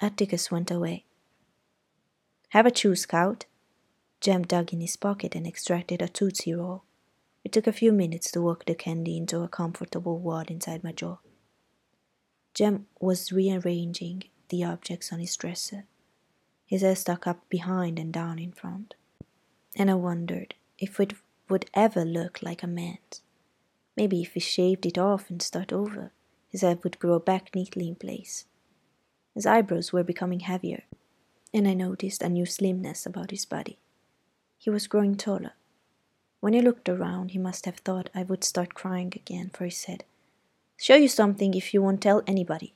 Atticus 0.00 0.50
went 0.50 0.70
away. 0.70 1.04
Have 2.50 2.66
a 2.66 2.70
chew, 2.70 2.96
Scout. 2.96 3.46
Jem 4.20 4.42
dug 4.42 4.72
in 4.72 4.80
his 4.80 4.96
pocket 4.96 5.34
and 5.34 5.46
extracted 5.46 6.02
a 6.02 6.08
Tootsie 6.08 6.52
Roll. 6.52 6.84
It 7.44 7.52
took 7.52 7.66
a 7.66 7.72
few 7.72 7.92
minutes 7.92 8.30
to 8.32 8.40
work 8.40 8.64
the 8.64 8.74
candy 8.74 9.16
into 9.16 9.42
a 9.42 9.48
comfortable 9.48 10.18
wad 10.18 10.50
inside 10.50 10.84
my 10.84 10.92
jaw. 10.92 11.18
Jem 12.54 12.86
was 13.00 13.32
rearranging 13.32 14.24
the 14.48 14.64
objects 14.64 15.12
on 15.12 15.18
his 15.18 15.36
dresser. 15.36 15.84
His 16.66 16.82
hair 16.82 16.94
stuck 16.94 17.26
up 17.26 17.48
behind 17.48 17.98
and 17.98 18.12
down 18.12 18.38
in 18.38 18.52
front. 18.52 18.94
And 19.74 19.90
I 19.90 19.94
wondered 19.94 20.54
if 20.78 21.00
it 21.00 21.14
would 21.48 21.66
ever 21.74 22.04
look 22.04 22.42
like 22.42 22.62
a 22.62 22.66
man's. 22.66 23.22
Maybe 23.96 24.22
if 24.22 24.34
he 24.34 24.40
shaved 24.40 24.86
it 24.86 24.98
off 24.98 25.28
and 25.28 25.42
started 25.42 25.74
over, 25.74 26.12
his 26.48 26.60
head 26.60 26.82
would 26.84 26.98
grow 26.98 27.18
back 27.18 27.54
neatly 27.54 27.88
in 27.88 27.94
place. 27.94 28.44
His 29.34 29.46
eyebrows 29.46 29.92
were 29.92 30.04
becoming 30.04 30.40
heavier, 30.40 30.84
and 31.52 31.66
I 31.66 31.74
noticed 31.74 32.22
a 32.22 32.28
new 32.28 32.44
slimness 32.46 33.06
about 33.06 33.30
his 33.30 33.46
body. 33.46 33.78
He 34.58 34.70
was 34.70 34.86
growing 34.86 35.16
taller. 35.16 35.52
When 36.42 36.54
he 36.54 36.60
looked 36.60 36.88
around, 36.88 37.30
he 37.30 37.38
must 37.38 37.66
have 37.66 37.76
thought 37.76 38.10
I 38.12 38.24
would 38.24 38.42
start 38.42 38.74
crying 38.74 39.12
again, 39.14 39.50
for 39.54 39.62
he 39.62 39.70
said, 39.70 40.02
Show 40.76 40.96
you 40.96 41.06
something 41.06 41.54
if 41.54 41.72
you 41.72 41.80
won't 41.80 42.02
tell 42.02 42.24
anybody. 42.26 42.74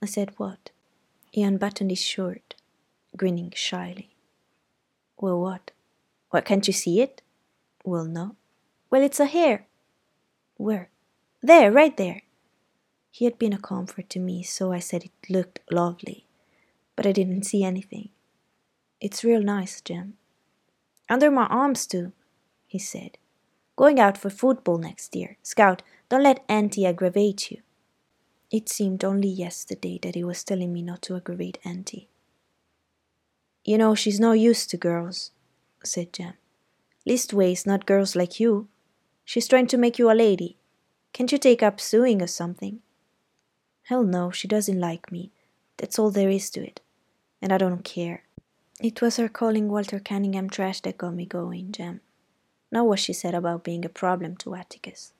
I 0.00 0.06
said, 0.06 0.30
What? 0.36 0.70
He 1.32 1.42
unbuttoned 1.42 1.90
his 1.90 2.00
shirt, 2.00 2.54
grinning 3.16 3.52
shyly. 3.56 4.10
Well, 5.20 5.40
what? 5.40 5.72
What, 6.30 6.44
can't 6.44 6.64
you 6.68 6.72
see 6.72 7.00
it? 7.00 7.20
Well, 7.84 8.04
no. 8.04 8.36
Well, 8.90 9.02
it's 9.02 9.18
a 9.18 9.26
hair. 9.26 9.66
Where? 10.56 10.88
There, 11.42 11.72
right 11.72 11.96
there. 11.96 12.22
He 13.10 13.24
had 13.24 13.40
been 13.40 13.52
a 13.52 13.58
comfort 13.58 14.08
to 14.10 14.20
me, 14.20 14.44
so 14.44 14.70
I 14.70 14.78
said 14.78 15.02
it 15.02 15.28
looked 15.28 15.58
lovely, 15.72 16.26
but 16.94 17.08
I 17.08 17.12
didn't 17.12 17.42
see 17.42 17.64
anything. 17.64 18.10
It's 19.00 19.24
real 19.24 19.42
nice, 19.42 19.80
Jem. 19.80 20.14
Under 21.10 21.28
my 21.28 21.46
arms, 21.46 21.88
too 21.88 22.12
he 22.72 22.78
said. 22.78 23.18
Going 23.76 24.00
out 24.00 24.16
for 24.16 24.30
football 24.30 24.78
next 24.78 25.14
year. 25.14 25.36
Scout, 25.42 25.82
don't 26.08 26.22
let 26.22 26.42
Auntie 26.48 26.86
aggravate 26.86 27.50
you. 27.50 27.60
It 28.50 28.70
seemed 28.70 29.04
only 29.04 29.28
yesterday 29.28 29.98
that 30.02 30.14
he 30.14 30.24
was 30.24 30.42
telling 30.42 30.72
me 30.72 30.80
not 30.80 31.02
to 31.02 31.16
aggravate 31.16 31.58
Auntie. 31.66 32.08
You 33.62 33.76
know, 33.76 33.94
she's 33.94 34.18
no 34.18 34.32
use 34.32 34.66
to 34.68 34.78
girls, 34.78 35.32
said 35.84 36.14
Jem. 36.14 36.32
Leastways, 37.06 37.66
not 37.66 37.84
girls 37.84 38.16
like 38.16 38.40
you. 38.40 38.68
She's 39.22 39.48
trying 39.48 39.66
to 39.66 39.76
make 39.76 39.98
you 39.98 40.10
a 40.10 40.22
lady. 40.26 40.56
Can't 41.12 41.30
you 41.30 41.36
take 41.36 41.62
up 41.62 41.78
sewing 41.78 42.22
or 42.22 42.26
something? 42.26 42.80
Hell 43.84 44.04
no, 44.04 44.30
she 44.30 44.48
doesn't 44.48 44.80
like 44.80 45.12
me. 45.12 45.30
That's 45.76 45.98
all 45.98 46.10
there 46.10 46.30
is 46.30 46.48
to 46.50 46.64
it. 46.64 46.80
And 47.42 47.52
I 47.52 47.58
don't 47.58 47.84
care. 47.84 48.22
It 48.80 49.02
was 49.02 49.18
her 49.18 49.28
calling 49.28 49.68
Walter 49.68 50.00
Cunningham 50.00 50.48
trash 50.48 50.80
that 50.80 50.96
got 50.96 51.14
me 51.14 51.26
going, 51.26 51.72
Jem 51.72 52.00
not 52.72 52.86
what 52.86 52.98
she 52.98 53.12
said 53.12 53.34
about 53.34 53.62
being 53.62 53.84
a 53.84 53.90
problem 53.90 54.36
to 54.38 54.54
Atticus. 54.54 55.12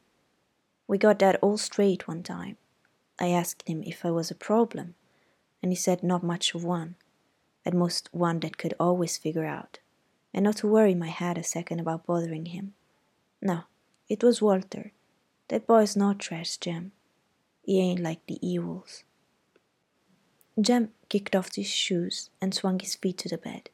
We 0.88 0.98
got 0.98 1.18
that 1.20 1.38
all 1.42 1.58
straight 1.58 2.08
one 2.08 2.22
time. 2.22 2.56
I 3.20 3.28
asked 3.28 3.68
him 3.68 3.82
if 3.84 4.04
I 4.04 4.10
was 4.10 4.30
a 4.30 4.34
problem, 4.34 4.94
and 5.62 5.70
he 5.70 5.76
said 5.76 6.02
not 6.02 6.24
much 6.24 6.54
of 6.54 6.64
one, 6.64 6.96
at 7.64 7.74
most 7.74 8.08
one 8.12 8.40
that 8.40 8.58
could 8.58 8.74
always 8.80 9.18
figure 9.18 9.44
out, 9.44 9.78
and 10.34 10.44
not 10.44 10.56
to 10.56 10.66
worry 10.66 10.94
my 10.94 11.08
head 11.08 11.38
a 11.38 11.44
second 11.44 11.78
about 11.78 12.06
bothering 12.06 12.46
him. 12.46 12.74
No, 13.40 13.64
it 14.08 14.24
was 14.24 14.42
Walter. 14.42 14.92
That 15.48 15.66
boy's 15.66 15.96
not 15.96 16.18
trash, 16.18 16.56
Jem. 16.56 16.92
He 17.62 17.80
ain't 17.80 18.00
like 18.00 18.26
the 18.26 18.38
Ewells. 18.42 19.04
Jem 20.60 20.90
kicked 21.08 21.36
off 21.36 21.54
his 21.54 21.68
shoes 21.68 22.30
and 22.40 22.54
swung 22.54 22.78
his 22.80 22.94
feet 22.94 23.18
to 23.18 23.28
the 23.28 23.38
bed. 23.38 23.70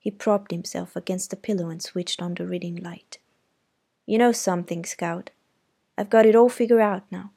He 0.00 0.10
propped 0.10 0.50
himself 0.50 0.96
against 0.96 1.28
the 1.28 1.36
pillow 1.36 1.68
and 1.68 1.82
switched 1.82 2.22
on 2.22 2.32
the 2.32 2.46
reading 2.46 2.76
light. 2.76 3.18
You 4.06 4.16
know 4.16 4.32
something, 4.32 4.84
Scout? 4.86 5.28
I've 5.98 6.08
got 6.08 6.24
it 6.24 6.34
all 6.34 6.48
figured 6.48 6.80
out 6.80 7.04
now. 7.12 7.32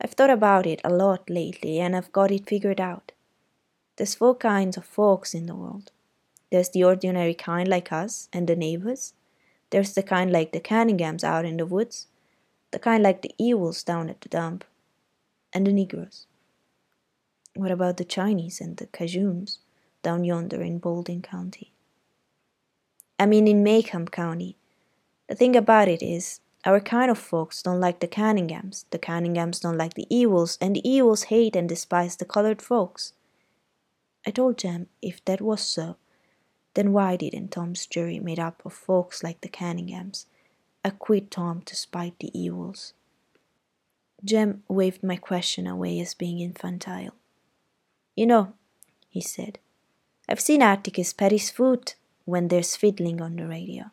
I've 0.00 0.14
thought 0.14 0.28
about 0.28 0.66
it 0.66 0.80
a 0.82 0.92
lot 0.92 1.30
lately, 1.30 1.78
and 1.78 1.94
I've 1.94 2.10
got 2.10 2.32
it 2.32 2.48
figured 2.48 2.80
out. 2.80 3.12
There's 3.96 4.16
four 4.16 4.34
kinds 4.34 4.76
of 4.76 4.84
folks 4.84 5.34
in 5.34 5.46
the 5.46 5.54
world. 5.54 5.92
There's 6.50 6.70
the 6.70 6.82
ordinary 6.82 7.34
kind 7.34 7.68
like 7.68 7.92
us 7.92 8.28
and 8.32 8.48
the 8.48 8.56
neighbors. 8.56 9.14
There's 9.70 9.94
the 9.94 10.02
kind 10.02 10.32
like 10.32 10.50
the 10.50 10.60
Cunninghams 10.60 11.22
out 11.22 11.44
in 11.44 11.58
the 11.58 11.66
woods. 11.66 12.08
The 12.72 12.80
kind 12.80 13.04
like 13.04 13.22
the 13.22 13.34
Ewells 13.38 13.84
down 13.84 14.10
at 14.10 14.20
the 14.20 14.28
dump. 14.28 14.64
And 15.52 15.64
the 15.64 15.72
Negroes. 15.72 16.26
What 17.54 17.70
about 17.70 17.98
the 17.98 18.04
Chinese 18.04 18.60
and 18.60 18.76
the 18.78 18.88
Cajuns 18.88 19.58
down 20.02 20.24
yonder 20.24 20.60
in 20.60 20.78
Baldwin 20.78 21.22
County? 21.22 21.72
I 23.20 23.26
mean 23.26 23.46
in 23.46 23.62
Maycomb 23.62 24.10
County. 24.10 24.56
The 25.28 25.34
thing 25.34 25.54
about 25.54 25.88
it 25.88 26.02
is, 26.02 26.40
our 26.64 26.80
kind 26.80 27.10
of 27.10 27.18
folks 27.18 27.62
don't 27.62 27.78
like 27.78 28.00
the 28.00 28.08
Cunninghams, 28.08 28.86
the 28.90 28.98
Cunninghams 28.98 29.60
don't 29.60 29.76
like 29.76 29.92
the 29.92 30.06
Ewells, 30.10 30.56
and 30.58 30.74
the 30.74 30.82
Ewells 30.82 31.24
hate 31.24 31.54
and 31.54 31.68
despise 31.68 32.16
the 32.16 32.24
colored 32.24 32.62
folks. 32.62 33.12
I 34.26 34.30
told 34.30 34.56
Jem 34.56 34.86
if 35.02 35.22
that 35.26 35.42
was 35.42 35.60
so, 35.60 35.96
then 36.72 36.94
why 36.94 37.16
didn't 37.16 37.50
Tom's 37.50 37.86
jury 37.86 38.18
made 38.18 38.40
up 38.40 38.62
of 38.64 38.72
folks 38.72 39.22
like 39.22 39.42
the 39.42 39.50
Cunninghams 39.50 40.24
acquit 40.82 41.30
Tom 41.30 41.60
to 41.66 41.76
spite 41.76 42.18
the 42.20 42.30
Ewells? 42.34 42.94
Jem 44.24 44.62
waved 44.66 45.02
my 45.02 45.16
question 45.16 45.66
away 45.66 46.00
as 46.00 46.14
being 46.14 46.40
infantile. 46.40 47.14
You 48.16 48.26
know, 48.26 48.54
he 49.10 49.20
said, 49.20 49.58
I've 50.26 50.40
seen 50.40 50.62
Atticus 50.62 51.12
pet 51.12 51.32
his 51.32 51.50
foot 51.50 51.96
when 52.30 52.48
there's 52.48 52.76
fiddling 52.76 53.20
on 53.20 53.36
the 53.36 53.46
radio. 53.46 53.90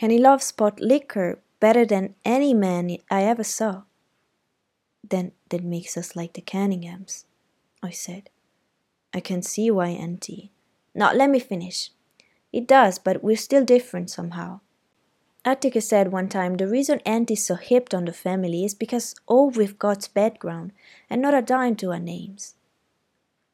And 0.00 0.12
he 0.12 0.18
loves 0.18 0.52
pot 0.52 0.80
liquor 0.80 1.40
better 1.60 1.84
than 1.84 2.14
any 2.24 2.54
man 2.54 2.96
I 3.10 3.24
ever 3.24 3.44
saw. 3.44 3.82
Then 5.02 5.32
that 5.50 5.64
makes 5.64 5.96
us 5.96 6.14
like 6.14 6.34
the 6.34 6.42
Cunninghams, 6.42 7.24
I 7.82 7.90
said. 7.90 8.30
I 9.12 9.20
can 9.20 9.42
see 9.42 9.70
why 9.70 9.88
Auntie. 9.88 10.52
Now 10.94 11.12
let 11.12 11.30
me 11.30 11.38
finish. 11.38 11.90
It 12.52 12.66
does, 12.66 12.98
but 12.98 13.22
we're 13.22 13.36
still 13.36 13.64
different 13.64 14.10
somehow. 14.10 14.60
Atticus 15.44 15.88
said 15.88 16.12
one 16.12 16.28
time 16.28 16.56
the 16.56 16.68
reason 16.68 17.00
Auntie's 17.06 17.46
so 17.46 17.54
hipped 17.54 17.94
on 17.94 18.04
the 18.04 18.12
family 18.12 18.64
is 18.64 18.74
because 18.74 19.14
all 19.26 19.50
we've 19.50 19.78
got's 19.78 20.08
background 20.08 20.72
and 21.08 21.22
not 21.22 21.34
a 21.34 21.42
dime 21.42 21.76
to 21.76 21.92
our 21.92 21.98
names. 21.98 22.54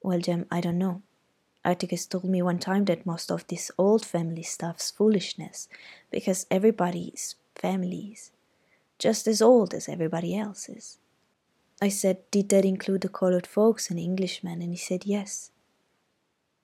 Well, 0.02 0.18
Jem, 0.18 0.46
I 0.50 0.60
don't 0.60 0.78
know. 0.78 1.02
Atticus 1.64 2.06
told 2.06 2.24
me 2.24 2.42
one 2.42 2.58
time 2.58 2.84
that 2.86 3.06
most 3.06 3.30
of 3.30 3.46
this 3.46 3.70
old 3.78 4.04
family 4.04 4.42
stuff's 4.42 4.90
foolishness, 4.90 5.68
because 6.10 6.46
everybody's 6.50 7.36
families 7.54 8.30
just 8.98 9.26
as 9.26 9.42
old 9.42 9.74
as 9.74 9.88
everybody 9.88 10.36
else's. 10.36 10.98
I 11.82 11.88
said, 11.88 12.18
Did 12.30 12.48
that 12.50 12.64
include 12.64 13.02
the 13.02 13.08
colored 13.08 13.46
folks 13.46 13.90
and 13.90 13.98
Englishmen? 13.98 14.62
And 14.62 14.72
he 14.72 14.78
said, 14.78 15.04
Yes. 15.04 15.50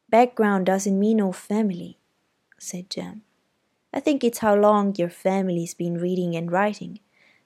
Background 0.09 0.67
doesn't 0.67 0.99
mean 0.99 1.21
old 1.21 1.37
family, 1.37 1.99
said 2.59 2.91
Jem. 2.91 3.23
I 3.93 4.01
think 4.01 4.23
it's 4.23 4.39
how 4.39 4.55
long 4.55 4.95
your 4.97 5.11
family's 5.11 5.75
been 5.75 5.99
reading 5.99 6.37
and 6.37 6.51
writing. 6.51 7.01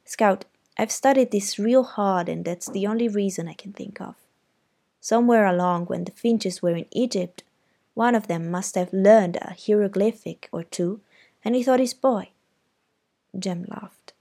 Scout, 0.04 0.44
I've 0.78 0.92
studied 0.92 1.30
this 1.30 1.58
real 1.58 1.84
hard, 1.84 2.28
and 2.28 2.44
that's 2.44 2.68
the 2.68 2.86
only 2.86 3.08
reason 3.08 3.48
I 3.48 3.54
can 3.54 3.72
think 3.72 4.00
of. 4.00 4.14
Somewhere 5.04 5.44
along 5.44 5.84
when 5.84 6.04
the 6.04 6.12
Finches 6.12 6.62
were 6.62 6.74
in 6.74 6.86
Egypt, 6.90 7.42
one 7.92 8.14
of 8.14 8.26
them 8.26 8.50
must 8.50 8.74
have 8.74 8.90
learned 8.90 9.36
a 9.36 9.54
hieroglyphic 9.54 10.48
or 10.50 10.64
two, 10.64 11.02
and 11.44 11.54
he 11.54 11.62
thought 11.62 11.78
his 11.78 11.92
boy. 11.92 12.30
Jem 13.38 13.66
laughed. 13.68 14.14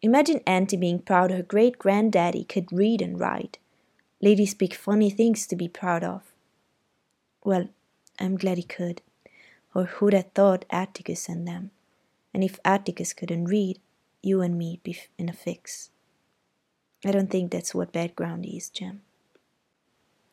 Imagine 0.00 0.40
Auntie 0.46 0.78
being 0.78 1.00
proud 1.00 1.30
her 1.30 1.42
great 1.42 1.78
granddaddy 1.78 2.44
could 2.44 2.72
read 2.72 3.02
and 3.02 3.20
write. 3.20 3.58
Ladies 4.22 4.54
pick 4.54 4.72
funny 4.72 5.10
things 5.10 5.46
to 5.48 5.54
be 5.54 5.68
proud 5.68 6.02
of. 6.02 6.22
Well, 7.44 7.68
I'm 8.18 8.38
glad 8.38 8.56
he 8.56 8.62
could, 8.62 9.02
or 9.74 9.84
who'd 9.84 10.14
have 10.14 10.32
thought 10.34 10.64
Atticus 10.70 11.28
and 11.28 11.46
them? 11.46 11.72
And 12.32 12.42
if 12.42 12.58
Atticus 12.64 13.12
couldn't 13.12 13.50
read, 13.50 13.80
you 14.22 14.40
and 14.40 14.56
me'd 14.56 14.82
be 14.82 14.96
in 15.18 15.28
a 15.28 15.34
fix. 15.34 15.90
I 17.04 17.12
don't 17.12 17.30
think 17.30 17.50
that's 17.50 17.74
what 17.74 17.92
bad 17.92 18.16
ground 18.16 18.46
is, 18.46 18.70
Jem. 18.70 19.02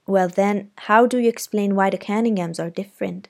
Well, 0.05 0.27
then, 0.27 0.71
how 0.77 1.05
do 1.05 1.17
you 1.17 1.29
explain 1.29 1.75
why 1.75 1.89
the 1.89 1.97
Cunninghams 1.97 2.59
are 2.59 2.69
different? 2.69 3.29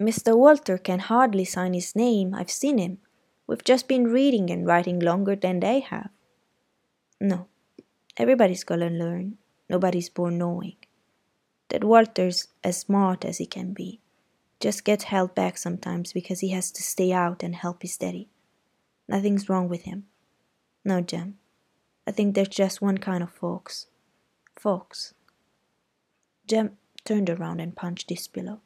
Mr. 0.00 0.36
Walter 0.36 0.78
can 0.78 0.98
hardly 0.98 1.44
sign 1.44 1.74
his 1.74 1.94
name, 1.94 2.34
I've 2.34 2.50
seen 2.50 2.78
him. 2.78 2.98
We've 3.46 3.62
just 3.62 3.86
been 3.86 4.04
reading 4.08 4.50
and 4.50 4.66
writing 4.66 4.98
longer 4.98 5.36
than 5.36 5.60
they 5.60 5.80
have. 5.80 6.10
No, 7.20 7.46
everybody's 8.16 8.64
gotta 8.64 8.88
learn. 8.88 9.38
Nobody's 9.68 10.08
born 10.08 10.38
knowing. 10.38 10.76
That 11.68 11.84
Walter's 11.84 12.48
as 12.64 12.78
smart 12.78 13.24
as 13.24 13.38
he 13.38 13.46
can 13.46 13.72
be. 13.72 14.00
Just 14.58 14.84
gets 14.84 15.04
held 15.04 15.34
back 15.34 15.56
sometimes 15.56 16.12
because 16.12 16.40
he 16.40 16.50
has 16.50 16.70
to 16.72 16.82
stay 16.82 17.12
out 17.12 17.42
and 17.42 17.54
help 17.54 17.82
his 17.82 17.96
daddy. 17.96 18.28
Nothing's 19.08 19.48
wrong 19.48 19.68
with 19.68 19.82
him. 19.82 20.06
No, 20.84 21.00
Jem. 21.00 21.38
I 22.06 22.10
think 22.10 22.34
there's 22.34 22.48
just 22.48 22.82
one 22.82 22.98
kind 22.98 23.22
of 23.22 23.30
folks. 23.30 23.86
Folks. 24.56 25.14
Jem 26.46 26.76
turned 27.04 27.30
around 27.30 27.60
and 27.60 27.76
punched 27.76 28.10
his 28.10 28.28
pillow. 28.28 28.60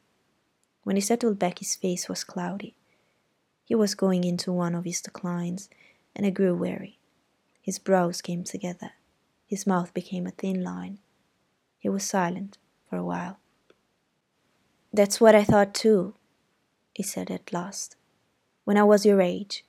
When 0.83 0.95
he 0.95 1.01
settled 1.01 1.39
back, 1.39 1.59
his 1.59 1.75
face 1.75 2.07
was 2.07 2.23
cloudy. 2.23 2.75
He 3.65 3.75
was 3.75 3.95
going 3.95 4.23
into 4.23 4.51
one 4.53 4.75
of 4.75 4.85
his 4.85 5.01
declines, 5.01 5.69
and 6.15 6.25
I 6.25 6.29
grew 6.29 6.55
weary. 6.55 6.97
His 7.61 7.79
brows 7.79 8.21
came 8.21 8.43
together. 8.43 8.91
His 9.45 9.67
mouth 9.67 9.93
became 9.93 10.25
a 10.25 10.31
thin 10.31 10.63
line. 10.63 10.99
He 11.79 11.89
was 11.89 12.03
silent 12.03 12.57
for 12.89 12.97
a 12.97 13.03
while. 13.03 13.39
That's 14.93 15.19
what 15.19 15.35
I 15.35 15.43
thought 15.43 15.73
too, 15.73 16.15
he 16.93 17.03
said 17.03 17.29
at 17.29 17.51
last. 17.51 17.97
When 18.63 18.77
I 18.77 18.83
was 18.83 19.05
your 19.05 19.21
age. 19.21 19.65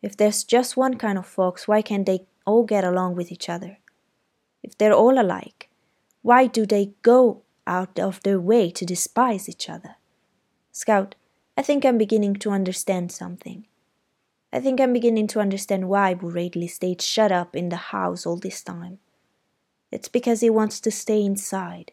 If 0.00 0.16
there's 0.16 0.44
just 0.44 0.76
one 0.76 0.94
kind 0.96 1.18
of 1.18 1.26
folks, 1.26 1.66
why 1.66 1.82
can't 1.82 2.06
they 2.06 2.26
all 2.46 2.64
get 2.64 2.84
along 2.84 3.16
with 3.16 3.32
each 3.32 3.48
other? 3.48 3.78
If 4.62 4.78
they're 4.78 4.92
all 4.92 5.20
alike, 5.20 5.68
why 6.24 6.46
do 6.46 6.64
they 6.64 6.94
go 7.02 7.42
out 7.66 7.98
of 7.98 8.22
their 8.22 8.40
way 8.40 8.70
to 8.70 8.86
despise 8.86 9.46
each 9.46 9.68
other? 9.68 9.96
Scout, 10.72 11.16
I 11.54 11.60
think 11.60 11.84
I'm 11.84 11.98
beginning 11.98 12.36
to 12.36 12.50
understand 12.50 13.12
something. 13.12 13.66
I 14.50 14.60
think 14.60 14.80
I'm 14.80 14.94
beginning 14.94 15.26
to 15.28 15.40
understand 15.40 15.90
why 15.90 16.14
Boo 16.14 16.30
Radley 16.30 16.66
stayed 16.66 17.02
shut 17.02 17.30
up 17.30 17.54
in 17.54 17.68
the 17.68 17.92
house 17.92 18.24
all 18.24 18.38
this 18.38 18.62
time. 18.62 19.00
It's 19.92 20.08
because 20.08 20.40
he 20.40 20.48
wants 20.48 20.80
to 20.80 20.90
stay 20.90 21.22
inside. 21.22 21.92